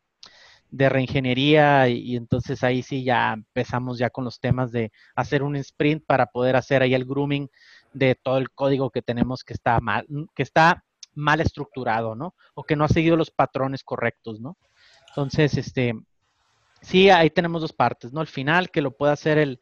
reingeniería 0.72 1.90
y, 1.90 2.16
entonces 2.16 2.64
ahí 2.64 2.82
sí 2.82 3.04
ya 3.04 3.34
empezamos 3.34 3.98
ya 3.98 4.10
con 4.10 4.24
los 4.24 4.40
temas 4.40 4.72
de 4.72 4.92
hacer 5.16 5.44
un 5.44 5.56
sprint 5.58 6.06
para 6.06 6.28
poder 6.28 6.56
hacer 6.56 6.82
ahí 6.82 6.94
el 6.94 7.06
grooming 7.06 7.50
de 7.94 8.16
todo 8.16 8.38
el 8.38 8.52
código 8.52 8.90
que 8.90 9.02
tenemos 9.02 9.44
que 9.44 9.54
está 9.54 9.80
mal, 9.82 10.06
que 10.34 10.44
está 10.44 10.84
mal 11.14 11.42
estructurado, 11.42 12.16
¿no? 12.16 12.36
O 12.54 12.64
que 12.64 12.76
no 12.76 12.86
ha 12.86 12.90
seguido 12.90 13.18
los 13.18 13.32
patrones 13.32 13.84
correctos, 13.84 14.40
¿no? 14.40 14.58
Entonces, 15.10 15.58
este, 15.58 15.94
sí, 16.82 17.10
ahí 17.10 17.30
tenemos 17.30 17.62
dos 17.62 17.74
partes, 17.74 18.14
¿no? 18.14 18.22
El 18.22 18.28
final, 18.28 18.72
que 18.72 18.82
lo 18.82 18.92
puede 18.92 19.14
hacer 19.14 19.38
el, 19.38 19.60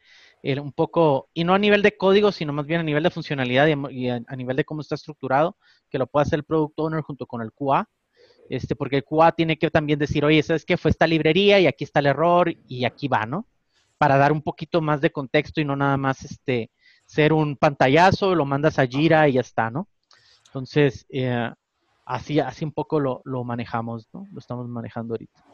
un 0.60 0.72
poco, 0.72 1.28
y 1.34 1.44
no 1.44 1.54
a 1.54 1.58
nivel 1.58 1.82
de 1.82 1.96
código, 1.96 2.32
sino 2.32 2.52
más 2.52 2.66
bien 2.66 2.80
a 2.80 2.84
nivel 2.84 3.02
de 3.02 3.10
funcionalidad 3.10 3.66
y, 3.66 4.08
a, 4.08 4.36
nivel 4.36 4.56
de 4.56 4.64
cómo 4.64 4.80
está 4.80 4.94
estructurado, 4.94 5.56
que 5.90 5.98
lo 5.98 6.06
pueda 6.06 6.22
hacer 6.22 6.38
el 6.38 6.44
Product 6.44 6.78
Owner 6.78 7.02
junto 7.02 7.26
con 7.26 7.42
el 7.42 7.52
QA, 7.52 7.88
este, 8.50 8.76
porque 8.76 8.96
el 8.96 9.04
QA 9.04 9.32
tiene 9.32 9.56
que 9.56 9.70
también 9.70 9.98
decir, 9.98 10.24
oye, 10.24 10.42
¿sabes 10.42 10.66
qué? 10.66 10.76
Fue 10.76 10.90
esta 10.90 11.06
librería 11.06 11.58
y 11.58 11.66
aquí 11.66 11.84
está 11.84 12.00
el 12.00 12.06
error 12.06 12.52
y 12.68 12.84
aquí 12.84 13.08
va, 13.08 13.24
¿no? 13.24 13.46
Para 13.96 14.18
dar 14.18 14.32
un 14.32 14.42
poquito 14.42 14.82
más 14.82 15.00
de 15.00 15.10
contexto 15.10 15.60
y 15.60 15.64
no 15.64 15.76
nada 15.76 15.96
más 15.96 16.24
este, 16.24 16.70
ser 17.06 17.32
un 17.32 17.56
pantallazo, 17.56 18.34
lo 18.34 18.44
mandas 18.44 18.78
a 18.78 18.86
Jira 18.86 19.28
y 19.28 19.34
ya 19.34 19.40
está, 19.40 19.70
¿no? 19.70 19.88
Entonces, 20.46 21.06
eh, 21.10 21.50
así, 22.04 22.40
así 22.40 22.64
un 22.64 22.72
poco 22.72 23.00
lo, 23.00 23.22
lo 23.24 23.44
manejamos, 23.44 24.08
¿no? 24.12 24.26
Lo 24.32 24.38
estamos 24.38 24.68
manejando 24.68 25.14
ahorita. 25.14 25.44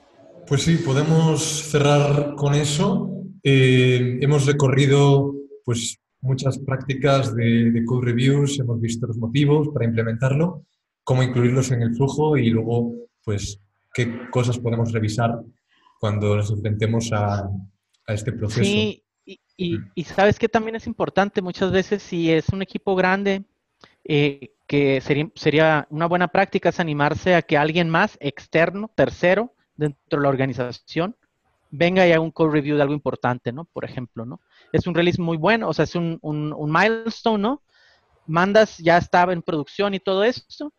Pues 0.49 0.63
sí, 0.63 0.77
podemos 0.77 1.43
cerrar 1.43 2.35
con 2.35 2.55
eso. 2.55 3.11
Eh, 3.43 4.19
hemos 4.21 4.47
recorrido 4.47 5.35
pues, 5.65 5.99
muchas 6.21 6.59
prácticas 6.59 7.35
de, 7.35 7.83
code 7.85 8.07
reviews, 8.07 8.59
hemos 8.59 8.81
visto 8.81 9.07
los 9.07 9.19
motivos 9.19 9.69
para 9.69 9.85
implementarlo, 9.85 10.65
cómo 11.07 11.23
incluirlos 11.23 11.71
en 11.71 11.83
el 11.83 11.95
flujo 11.95 12.37
y 12.37 12.51
luego 12.51 12.93
pues, 13.25 13.61
qué 13.95 14.29
cosas 14.33 14.59
podemos 14.59 14.91
revisar 14.91 15.39
cuando 16.01 16.37
nos 16.37 16.51
enfrentemos 16.51 17.13
a, 17.13 17.49
este 18.09 18.33
proceso. 18.33 18.65
Sí, 18.65 19.05
y, 19.25 19.79
y, 19.95 20.05
sabes 20.05 20.39
que 20.39 20.49
también 20.49 20.75
es 20.75 20.87
importante 20.87 21.43
muchas 21.43 21.71
veces 21.71 22.03
si 22.03 22.33
es 22.33 22.49
un 22.51 22.61
equipo 22.61 22.97
grande, 22.97 23.45
eh, 24.05 24.51
que 24.67 25.01
sería, 25.01 25.31
sería 25.37 25.87
una 25.91 26.07
buena 26.07 26.29
práctica 26.29 26.71
es 26.71 26.81
animarse 26.81 27.37
a 27.37 27.43
que 27.43 27.57
alguien 27.57 27.89
más 27.89 28.19
externo, 28.21 28.91
tercero, 28.95 29.55
dentro 29.77 30.19
de 30.19 30.23
la 30.23 30.29
organización 30.29 31.17
venga 31.71 32.07
y 32.07 32.13
haga 32.13 32.21
un 32.21 32.33
code 32.33 32.53
review 32.53 32.77
de 32.77 32.83
algo 32.83 32.95
importante, 32.95 33.53
¿no? 33.53 33.65
Por 33.65 33.85
ejemplo, 33.85 34.25
¿no? 34.25 34.41
Es 34.73 34.89
un 34.89 34.95
release 34.95 35.23
muy 35.23 35.37
bueno, 35.37 35.69
o 35.69 35.73
sea, 35.73 35.85
es 35.85 35.95
un, 35.95 36.19
un, 36.23 36.73
milestone, 36.73 37.43
¿no? 37.43 37.63
Mandas, 38.27 38.79
ya 38.79 38.99
estaba 38.99 39.33
en 39.33 39.43
producción 39.43 39.95
y 39.95 40.01
todo 40.01 40.25
esto, 40.25 40.73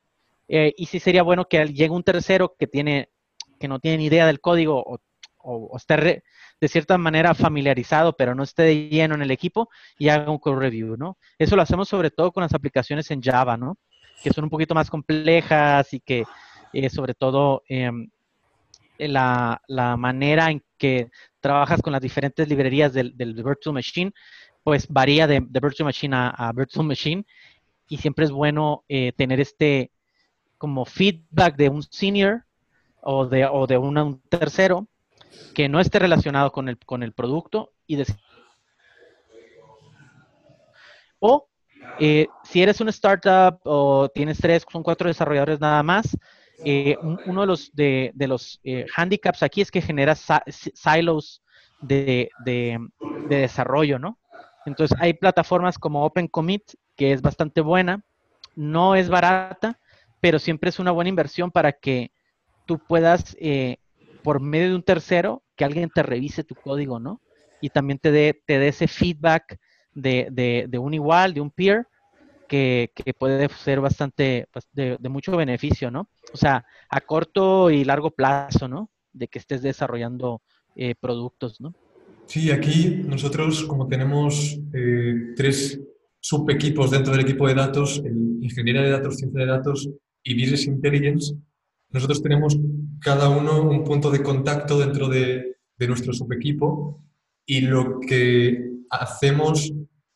eh, 0.47 0.73
y 0.77 0.85
sí 0.85 0.99
sería 0.99 1.23
bueno 1.23 1.45
que 1.45 1.65
llegue 1.65 1.89
un 1.89 2.03
tercero 2.03 2.55
que 2.57 2.67
tiene, 2.67 3.09
que 3.59 3.67
no 3.67 3.79
tiene 3.79 3.97
ni 3.97 4.05
idea 4.05 4.25
del 4.25 4.39
código 4.39 4.81
o, 4.85 4.99
o, 5.37 5.77
esté 5.77 6.23
de 6.59 6.67
cierta 6.67 6.97
manera 6.97 7.33
familiarizado, 7.33 8.15
pero 8.15 8.35
no 8.35 8.43
esté 8.43 8.63
de 8.63 8.89
lleno 8.89 9.15
en 9.15 9.21
el 9.21 9.31
equipo 9.31 9.69
y 9.97 10.09
haga 10.09 10.31
un 10.31 10.39
code 10.39 10.59
review, 10.59 10.97
¿no? 10.97 11.17
Eso 11.37 11.55
lo 11.55 11.61
hacemos 11.61 11.87
sobre 11.87 12.11
todo 12.11 12.31
con 12.31 12.41
las 12.41 12.53
aplicaciones 12.53 13.09
en 13.11 13.21
Java, 13.21 13.57
¿no? 13.57 13.77
Que 14.23 14.31
son 14.31 14.45
un 14.45 14.49
poquito 14.49 14.73
más 14.75 14.89
complejas 14.89 15.93
y 15.93 15.99
que 15.99 16.23
eh, 16.73 16.89
sobre 16.89 17.13
todo 17.13 17.63
em, 17.67 18.09
la, 18.97 19.61
manera 19.97 20.51
en 20.51 20.63
que 20.77 21.09
trabajas 21.39 21.81
con 21.81 21.93
las 21.93 22.01
diferentes 22.01 22.47
librerías 22.47 22.93
del, 22.93 23.13
Virtual 23.15 23.73
Machine, 23.73 24.11
pues 24.63 24.87
varía 24.87 25.27
de, 25.27 25.39
Virtual 25.39 25.85
Machine 25.85 26.15
a, 26.15 26.51
Virtual 26.55 26.85
Machine 26.85 27.25
y 27.89 27.97
siempre 27.97 28.25
es 28.25 28.31
bueno 28.31 28.83
eh, 28.89 29.13
tener 29.15 29.39
este 29.39 29.91
como 30.57 30.85
feedback 30.85 31.55
de 31.55 31.69
un 31.69 31.83
senior 31.83 32.45
o 33.01 33.25
de, 33.25 33.45
o 33.45 33.67
de 33.67 33.77
un 33.77 34.21
tercero 34.29 34.87
que 35.53 35.69
no 35.69 35.79
esté 35.79 35.99
relacionado 35.99 36.51
con 36.51 36.69
el, 36.69 36.77
con 36.77 37.03
el 37.03 37.13
producto 37.13 37.73
y 37.85 37.95
decir, 37.95 38.17
o 41.19 41.47
eh, 41.99 42.27
si 42.43 42.61
eres 42.61 42.81
una 42.81 42.91
startup 42.91 43.59
o 43.63 44.09
tienes 44.09 44.37
tres, 44.39 44.65
son 44.71 44.83
cuatro 44.83 45.07
desarrolladores 45.07 45.59
nada 45.59 45.81
más, 45.83 46.17
eh, 46.63 46.97
uno 47.01 47.41
de 47.41 47.47
los, 47.47 47.71
de, 47.73 48.13
los 48.15 48.59
eh, 48.63 48.85
handicaps 48.95 49.43
aquí 49.43 49.61
es 49.61 49.71
que 49.71 49.81
genera 49.81 50.15
silos 50.15 51.43
de, 51.81 52.29
desarrollo, 53.29 53.99
¿no? 53.99 54.17
Entonces 54.65 54.97
hay 54.99 55.13
plataformas 55.13 55.77
como 55.77 56.03
Open 56.03 56.27
Commit, 56.27 56.73
que 56.95 57.13
es 57.13 57.21
bastante 57.21 57.61
buena, 57.61 58.03
no 58.55 58.95
es 58.95 59.07
barata, 59.07 59.79
pero 60.19 60.39
siempre 60.39 60.69
es 60.69 60.79
una 60.79 60.91
buena 60.91 61.09
inversión 61.09 61.51
para 61.51 61.71
que 61.73 62.11
tú 62.65 62.79
puedas, 62.79 63.35
eh, 63.39 63.77
por 64.23 64.41
medio 64.41 64.69
de 64.69 64.75
un 64.75 64.83
tercero, 64.83 65.43
que 65.55 65.65
alguien 65.65 65.89
te 65.93 66.03
revise 66.03 66.43
tu 66.43 66.55
código, 66.55 66.99
¿no? 66.99 67.21
Y 67.61 67.69
también 67.69 67.99
te 67.99 68.11
dé, 68.11 68.41
te 68.45 68.59
dé 68.59 68.69
ese 68.69 68.87
feedback 68.87 69.57
de, 69.93 70.67
de 70.69 70.77
un 70.77 70.93
igual, 70.93 71.33
de 71.33 71.41
un 71.41 71.49
peer, 71.49 71.87
que, 72.47 73.13
puede 73.17 73.49
ser 73.49 73.81
bastante 73.81 74.47
pues, 74.51 74.67
de, 74.73 74.97
mucho 75.09 75.35
beneficio, 75.35 75.91
¿no? 75.91 76.09
O 76.33 76.37
sea, 76.37 76.65
a 76.89 77.01
corto 77.01 77.69
y 77.69 77.83
largo 77.83 78.11
plazo, 78.11 78.67
¿no? 78.67 78.89
De 79.13 79.27
que 79.27 79.39
estés 79.39 79.61
desarrollando 79.61 80.41
eh, 80.75 80.95
productos, 80.99 81.59
¿no? 81.61 81.73
Sí, 82.25 82.51
aquí 82.51 83.03
nosotros 83.05 83.63
como 83.63 83.87
tenemos 83.87 84.57
eh, 84.73 85.33
tres 85.35 85.79
subequipos 86.19 86.91
dentro 86.91 87.13
del 87.13 87.21
equipo 87.21 87.47
de 87.47 87.53
datos, 87.53 88.01
el 88.03 88.39
ingeniería 88.41 88.81
de 88.81 88.91
datos, 88.91 89.17
ciencia 89.17 89.41
de 89.41 89.47
datos 89.47 89.89
y 90.23 90.33
business 90.33 90.67
intelligence, 90.67 91.35
nosotros 91.89 92.21
tenemos 92.21 92.57
cada 92.99 93.29
uno 93.29 93.61
un 93.61 93.83
punto 93.83 94.11
de 94.11 94.21
contacto 94.21 94.79
dentro 94.79 95.07
de, 95.07 95.57
de 95.77 95.87
nuestro 95.87 96.13
subequipo 96.13 97.03
y 97.45 97.61
lo 97.61 97.99
que 97.99 98.71
hacemos 98.89 99.71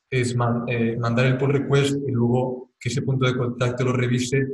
es 0.10 0.36
eh, 0.68 0.98
mandar 0.98 1.26
el 1.26 1.38
pull 1.38 1.54
request 1.54 1.98
y 2.08 2.12
luego 2.12 2.72
que 2.80 2.90
ese 2.90 3.02
punto 3.02 3.26
de 3.26 3.38
contacto 3.38 3.86
lo 3.86 3.94
revise 3.94 4.46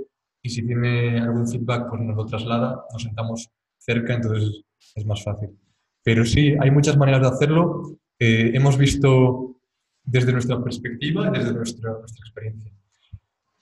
y 0.42 0.50
si 0.50 0.66
tiene 0.66 1.20
algún 1.20 1.48
feedback 1.48 1.90
pues 1.90 2.02
nos 2.02 2.16
lo 2.16 2.26
traslada, 2.26 2.86
nos 2.92 3.02
sentamos 3.02 3.50
cerca, 3.78 4.14
entonces 4.14 4.64
es 4.96 5.06
más 5.06 5.24
fácil. 5.24 5.50
Pero 6.04 6.24
sí, 6.26 6.56
hay 6.60 6.72
muchas 6.72 6.98
maneras 6.98 7.22
de 7.22 7.28
hacerlo. 7.28 7.98
Eh, 8.20 8.52
hemos 8.54 8.78
visto 8.78 9.60
desde 10.04 10.32
nuestra 10.32 10.64
perspectiva 10.64 11.28
y 11.28 11.38
desde 11.38 11.54
nuestra, 11.54 11.92
nuestra 11.92 12.26
experiencia. 12.26 12.72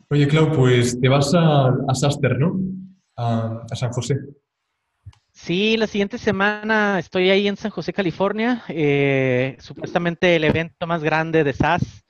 Oye, 0.08 0.28
Clau, 0.28 0.52
pues 0.52 1.00
te 1.00 1.10
vas 1.10 1.34
a, 1.34 1.70
a 1.88 1.96
Saster, 1.96 2.38
¿no? 2.38 2.60
A, 3.18 3.66
San 3.74 3.92
José. 3.92 4.18
Sí, 5.32 5.78
la 5.78 5.88
siguiente 5.88 6.20
semana 6.20 7.00
estoy 7.00 7.32
ahí 7.32 7.48
en 7.48 7.58
San 7.58 7.72
José, 7.72 7.92
California. 7.92 8.64
Eh, 8.70 9.58
supuestamente 9.60 10.36
el 10.36 10.44
evento 10.44 10.86
más 10.86 11.04
grande 11.04 11.44
de 11.44 11.54
SAS. 11.54 12.06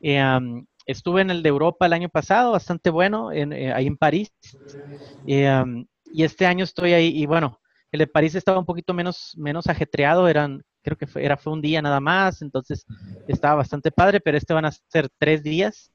Eh, 0.00 0.22
estuve 0.86 1.22
en 1.22 1.30
el 1.30 1.42
de 1.42 1.48
Europa 1.48 1.86
el 1.86 1.92
año 1.92 2.08
pasado, 2.08 2.52
bastante 2.52 2.88
bueno, 2.88 3.32
en, 3.32 3.52
eh, 3.52 3.72
ahí 3.72 3.88
en 3.88 3.96
París. 3.96 4.30
y 5.26 6.22
este 6.22 6.46
año 6.46 6.62
estoy 6.62 6.92
ahí, 6.92 7.08
y 7.20 7.26
bueno, 7.26 7.60
el 7.90 7.98
de 7.98 8.06
París 8.06 8.36
estaba 8.36 8.60
un 8.60 8.66
poquito 8.66 8.94
menos, 8.94 9.34
menos 9.36 9.66
ajetreado, 9.66 10.28
eran, 10.28 10.62
creo 10.82 10.96
que 10.96 11.06
fue, 11.08 11.24
era, 11.24 11.36
fue 11.36 11.52
un 11.52 11.60
día 11.60 11.82
nada 11.82 12.00
más, 12.00 12.42
entonces 12.42 12.86
estaba 13.26 13.56
bastante 13.56 13.90
padre, 13.90 14.20
pero 14.20 14.38
este 14.38 14.54
van 14.54 14.66
a 14.66 14.72
ser 14.72 15.08
tres 15.18 15.42
días 15.42 15.90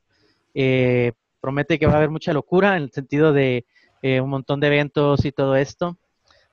promete 1.46 1.78
que 1.78 1.86
va 1.86 1.94
a 1.94 1.98
haber 1.98 2.10
mucha 2.10 2.34
locura 2.34 2.76
en 2.76 2.84
el 2.84 2.92
sentido 2.92 3.32
de 3.32 3.68
eh, 4.02 4.20
un 4.20 4.32
montón 4.32 4.60
de 4.60 4.66
eventos 4.66 5.24
y 5.26 5.32
todo 5.32 5.56
esto. 5.56 5.96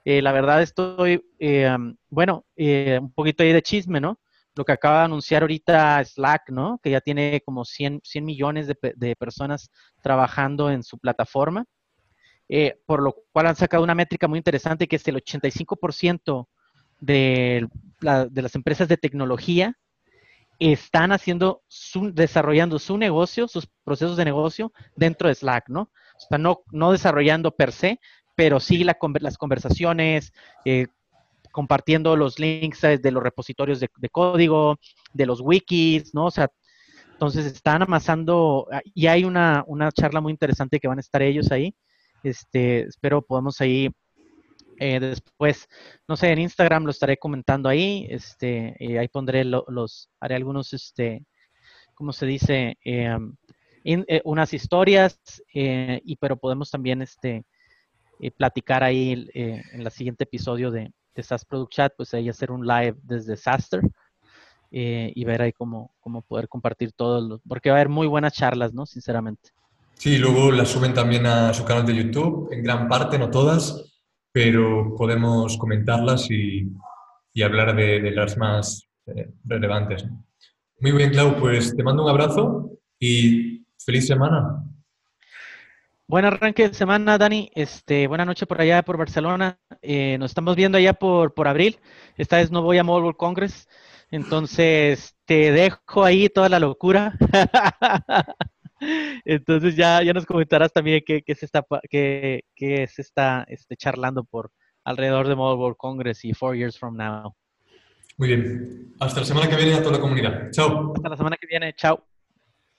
Eh, 0.05 0.20
la 0.20 0.33
verdad 0.33 0.61
estoy, 0.61 1.24
eh, 1.38 1.74
bueno, 2.11 2.44
un 2.59 3.12
poquito 3.14 3.42
ahí 3.42 3.55
de 3.55 3.62
chisme, 3.62 4.00
¿no? 4.02 4.18
Lo 4.55 4.66
que 4.66 4.72
acaba 4.72 4.98
de 4.98 5.05
anunciar 5.07 5.40
ahorita 5.40 6.05
Slack, 6.05 6.50
¿no? 6.50 6.78
Que 6.83 6.90
ya 6.90 7.00
tiene 7.00 7.40
como 7.42 7.64
100, 7.64 8.02
100 8.05 8.24
millones 8.24 8.66
de, 8.66 9.16
personas 9.16 9.70
trabajando 10.02 10.70
en 10.70 10.83
su 10.83 10.98
plataforma, 10.98 11.64
por 12.85 13.02
lo 13.02 13.14
cual 13.33 13.46
han 13.46 13.57
sacado 13.57 13.83
una 13.83 13.94
métrica 13.94 14.28
muy 14.28 14.37
interesante 14.37 14.87
que 14.88 14.96
es 14.96 15.09
el 15.09 15.16
85% 15.16 16.48
de, 17.00 17.66
de 18.31 18.42
las 18.42 18.55
empresas 18.55 18.88
de 18.88 18.98
tecnología 18.98 19.74
están 20.70 21.11
haciendo, 21.11 21.62
su, 21.66 22.12
desarrollando 22.12 22.79
su 22.79 22.96
negocio, 22.98 23.48
sus 23.48 23.66
procesos 23.83 24.16
de 24.16 24.25
negocio 24.25 24.72
dentro 24.94 25.29
de 25.29 25.35
Slack, 25.35 25.68
¿no? 25.68 25.83
O 25.83 26.27
sea, 26.29 26.38
no, 26.38 26.62
no 26.70 26.92
desarrollando 26.92 27.51
per 27.51 27.72
se, 27.72 27.98
pero 28.37 28.61
sí 28.61 28.85
las 28.85 29.38
conversaciones, 29.38 30.33
eh, 30.64 30.87
compartiendo 31.51 32.16
los 32.16 32.38
links 32.38 32.81
de 32.81 33.11
los 33.11 33.22
repositorios 33.22 33.81
de, 33.81 33.88
código, 34.11 34.79
de 35.12 35.27
los 35.27 35.40
wikis, 35.40 36.14
¿no? 36.14 36.27
O 36.27 36.31
sea, 36.31 36.48
entonces 37.12 37.46
están 37.46 37.83
amasando, 37.83 38.66
ah, 38.72 38.81
y 38.94 39.07
hay 39.07 39.25
una, 39.25 39.64
una 39.66 39.90
charla 39.92 40.20
muy 40.20 40.33
interesante 40.33 40.81
que 40.81 40.88
van 40.88 40.98
a 40.98 41.03
estar 41.03 41.22
ellos 41.22 41.51
ahí. 41.53 41.75
Este, 42.22 42.83
espero 42.83 43.22
podamos 43.22 43.61
ahí 43.61 43.90
eh, 44.83 44.99
después, 44.99 45.68
no 46.09 46.16
sé, 46.16 46.33
en 46.33 46.40
Instagram 46.40 46.85
lo 46.85 46.90
estaré 46.90 47.16
comentando 47.16 47.68
ahí. 47.68 48.05
Este, 48.11 48.75
ahí 48.99 49.07
pondré 49.07 49.45
los, 49.45 50.11
haré 50.18 50.35
algunos, 50.35 50.73
este, 50.73 51.25
¿cómo 51.95 52.12
se 52.12 52.27
dice? 52.27 52.79
Eh, 52.85 53.16
eh, 53.85 54.23
unas 54.25 54.53
historias, 54.53 55.21
y 55.55 56.16
pero 56.16 56.37
podemos 56.37 56.68
también, 56.68 57.01
este, 57.01 57.45
platicar 58.37 58.83
ahí 58.83 59.31
en 59.35 59.81
el 59.81 59.90
siguiente 59.92 60.25
episodio 60.25 60.73
de, 60.73 60.92
de 61.14 61.23
SAS 61.23 61.45
Product 61.45 61.73
Chat, 61.73 61.92
pues 61.97 62.12
ahí 62.14 62.29
hacer 62.29 62.51
un 62.51 62.66
live 62.66 62.97
desde 63.03 63.37
Saster. 63.37 63.83
y 64.71 65.25
ver 65.25 65.42
ahí 65.42 65.53
cómo, 65.53 65.95
cómo 66.01 66.23
poder 66.23 66.49
compartir 66.49 66.92
todos 66.92 67.40
porque 67.47 67.71
va 67.71 67.77
a 67.77 67.79
haber 67.79 67.88
muy 67.88 68.09
buenas 68.09 68.33
charlas, 68.33 68.75
¿no? 68.75 68.85
Sinceramente. 68.85 69.51
Sí, 69.95 70.18
luego 70.18 70.51
las 70.51 70.71
suben 70.71 70.95
también 70.95 71.27
a 71.27 71.55
su 71.55 71.64
canal 71.64 71.87
de 71.87 71.95
YouTube, 71.95 72.49
en 72.53 72.64
gran 72.64 72.88
parte, 72.88 73.18
no 73.18 73.31
todas, 73.31 73.91
pero 74.33 74.95
podemos 74.97 75.59
comentarlas 75.59 76.31
y, 76.31 76.73
hablar 77.42 77.77
de, 77.77 78.11
las 78.11 78.37
más 78.37 78.88
eh, 79.07 79.31
relevantes. 79.45 80.05
Muy 80.81 80.92
bien, 80.92 81.11
Clau, 81.11 81.38
pues 81.38 81.77
te 81.77 81.83
mando 81.83 82.05
un 82.05 82.11
abrazo 82.11 82.71
y 82.99 83.64
feliz 83.79 84.07
semana. 84.07 84.64
Buen 86.09 86.25
arranque 86.25 86.68
de 86.68 86.75
semana, 86.75 87.16
Dani. 87.16 87.51
Este, 87.55 88.07
buena 88.07 88.25
noche 88.25 88.47
por 88.47 88.61
allá, 88.61 88.83
por 88.83 88.99
Barcelona. 88.99 89.59
Eh, 89.81 90.18
nos 90.18 90.33
estamos 90.33 90.57
viendo 90.57 90.77
allá 90.77 90.92
por, 90.92 91.33
por 91.33 91.49
abril. 91.49 91.79
Esta 92.16 92.37
vez 92.37 92.51
no 92.51 92.62
voy 92.62 92.79
a 92.79 92.85
Mobile 92.85 93.05
World 93.05 93.16
Congress. 93.16 93.68
Entonces, 94.11 95.16
te 95.25 95.53
dejo 95.53 96.05
ahí 96.05 96.29
toda 96.29 96.51
la 96.51 96.59
locura. 96.59 97.16
Entonces 99.25 99.77
ya, 99.77 100.03
ya 100.03 100.12
nos 100.12 100.27
comentarás 100.27 100.73
también 100.73 101.03
qué, 101.07 101.23
se 101.35 101.47
está, 101.47 101.64
qué, 101.88 102.42
se 102.57 103.03
está 103.03 103.45
este, 103.49 103.77
charlando 103.77 104.25
por 104.25 104.51
alrededor 104.85 105.29
de 105.29 105.37
Mobile 105.37 105.61
World 105.61 105.77
Congress 105.77 106.25
y 106.25 106.35
Four 106.35 106.57
Years 106.57 106.79
From 106.79 106.97
Now. 106.97 107.35
Muy 108.18 108.29
bien. 108.29 108.95
Hasta 109.01 109.21
la 109.21 109.27
semana 109.27 109.49
que 109.49 109.57
viene 109.57 109.75
a 109.75 109.83
toda 109.83 109.97
la 109.97 110.01
comunidad. 110.01 110.51
Chao. 110.51 110.92
Hasta 110.95 111.09
la 111.09 111.16
semana 111.16 111.37
que 111.37 111.47
viene. 111.47 111.73
Chao. 111.75 112.07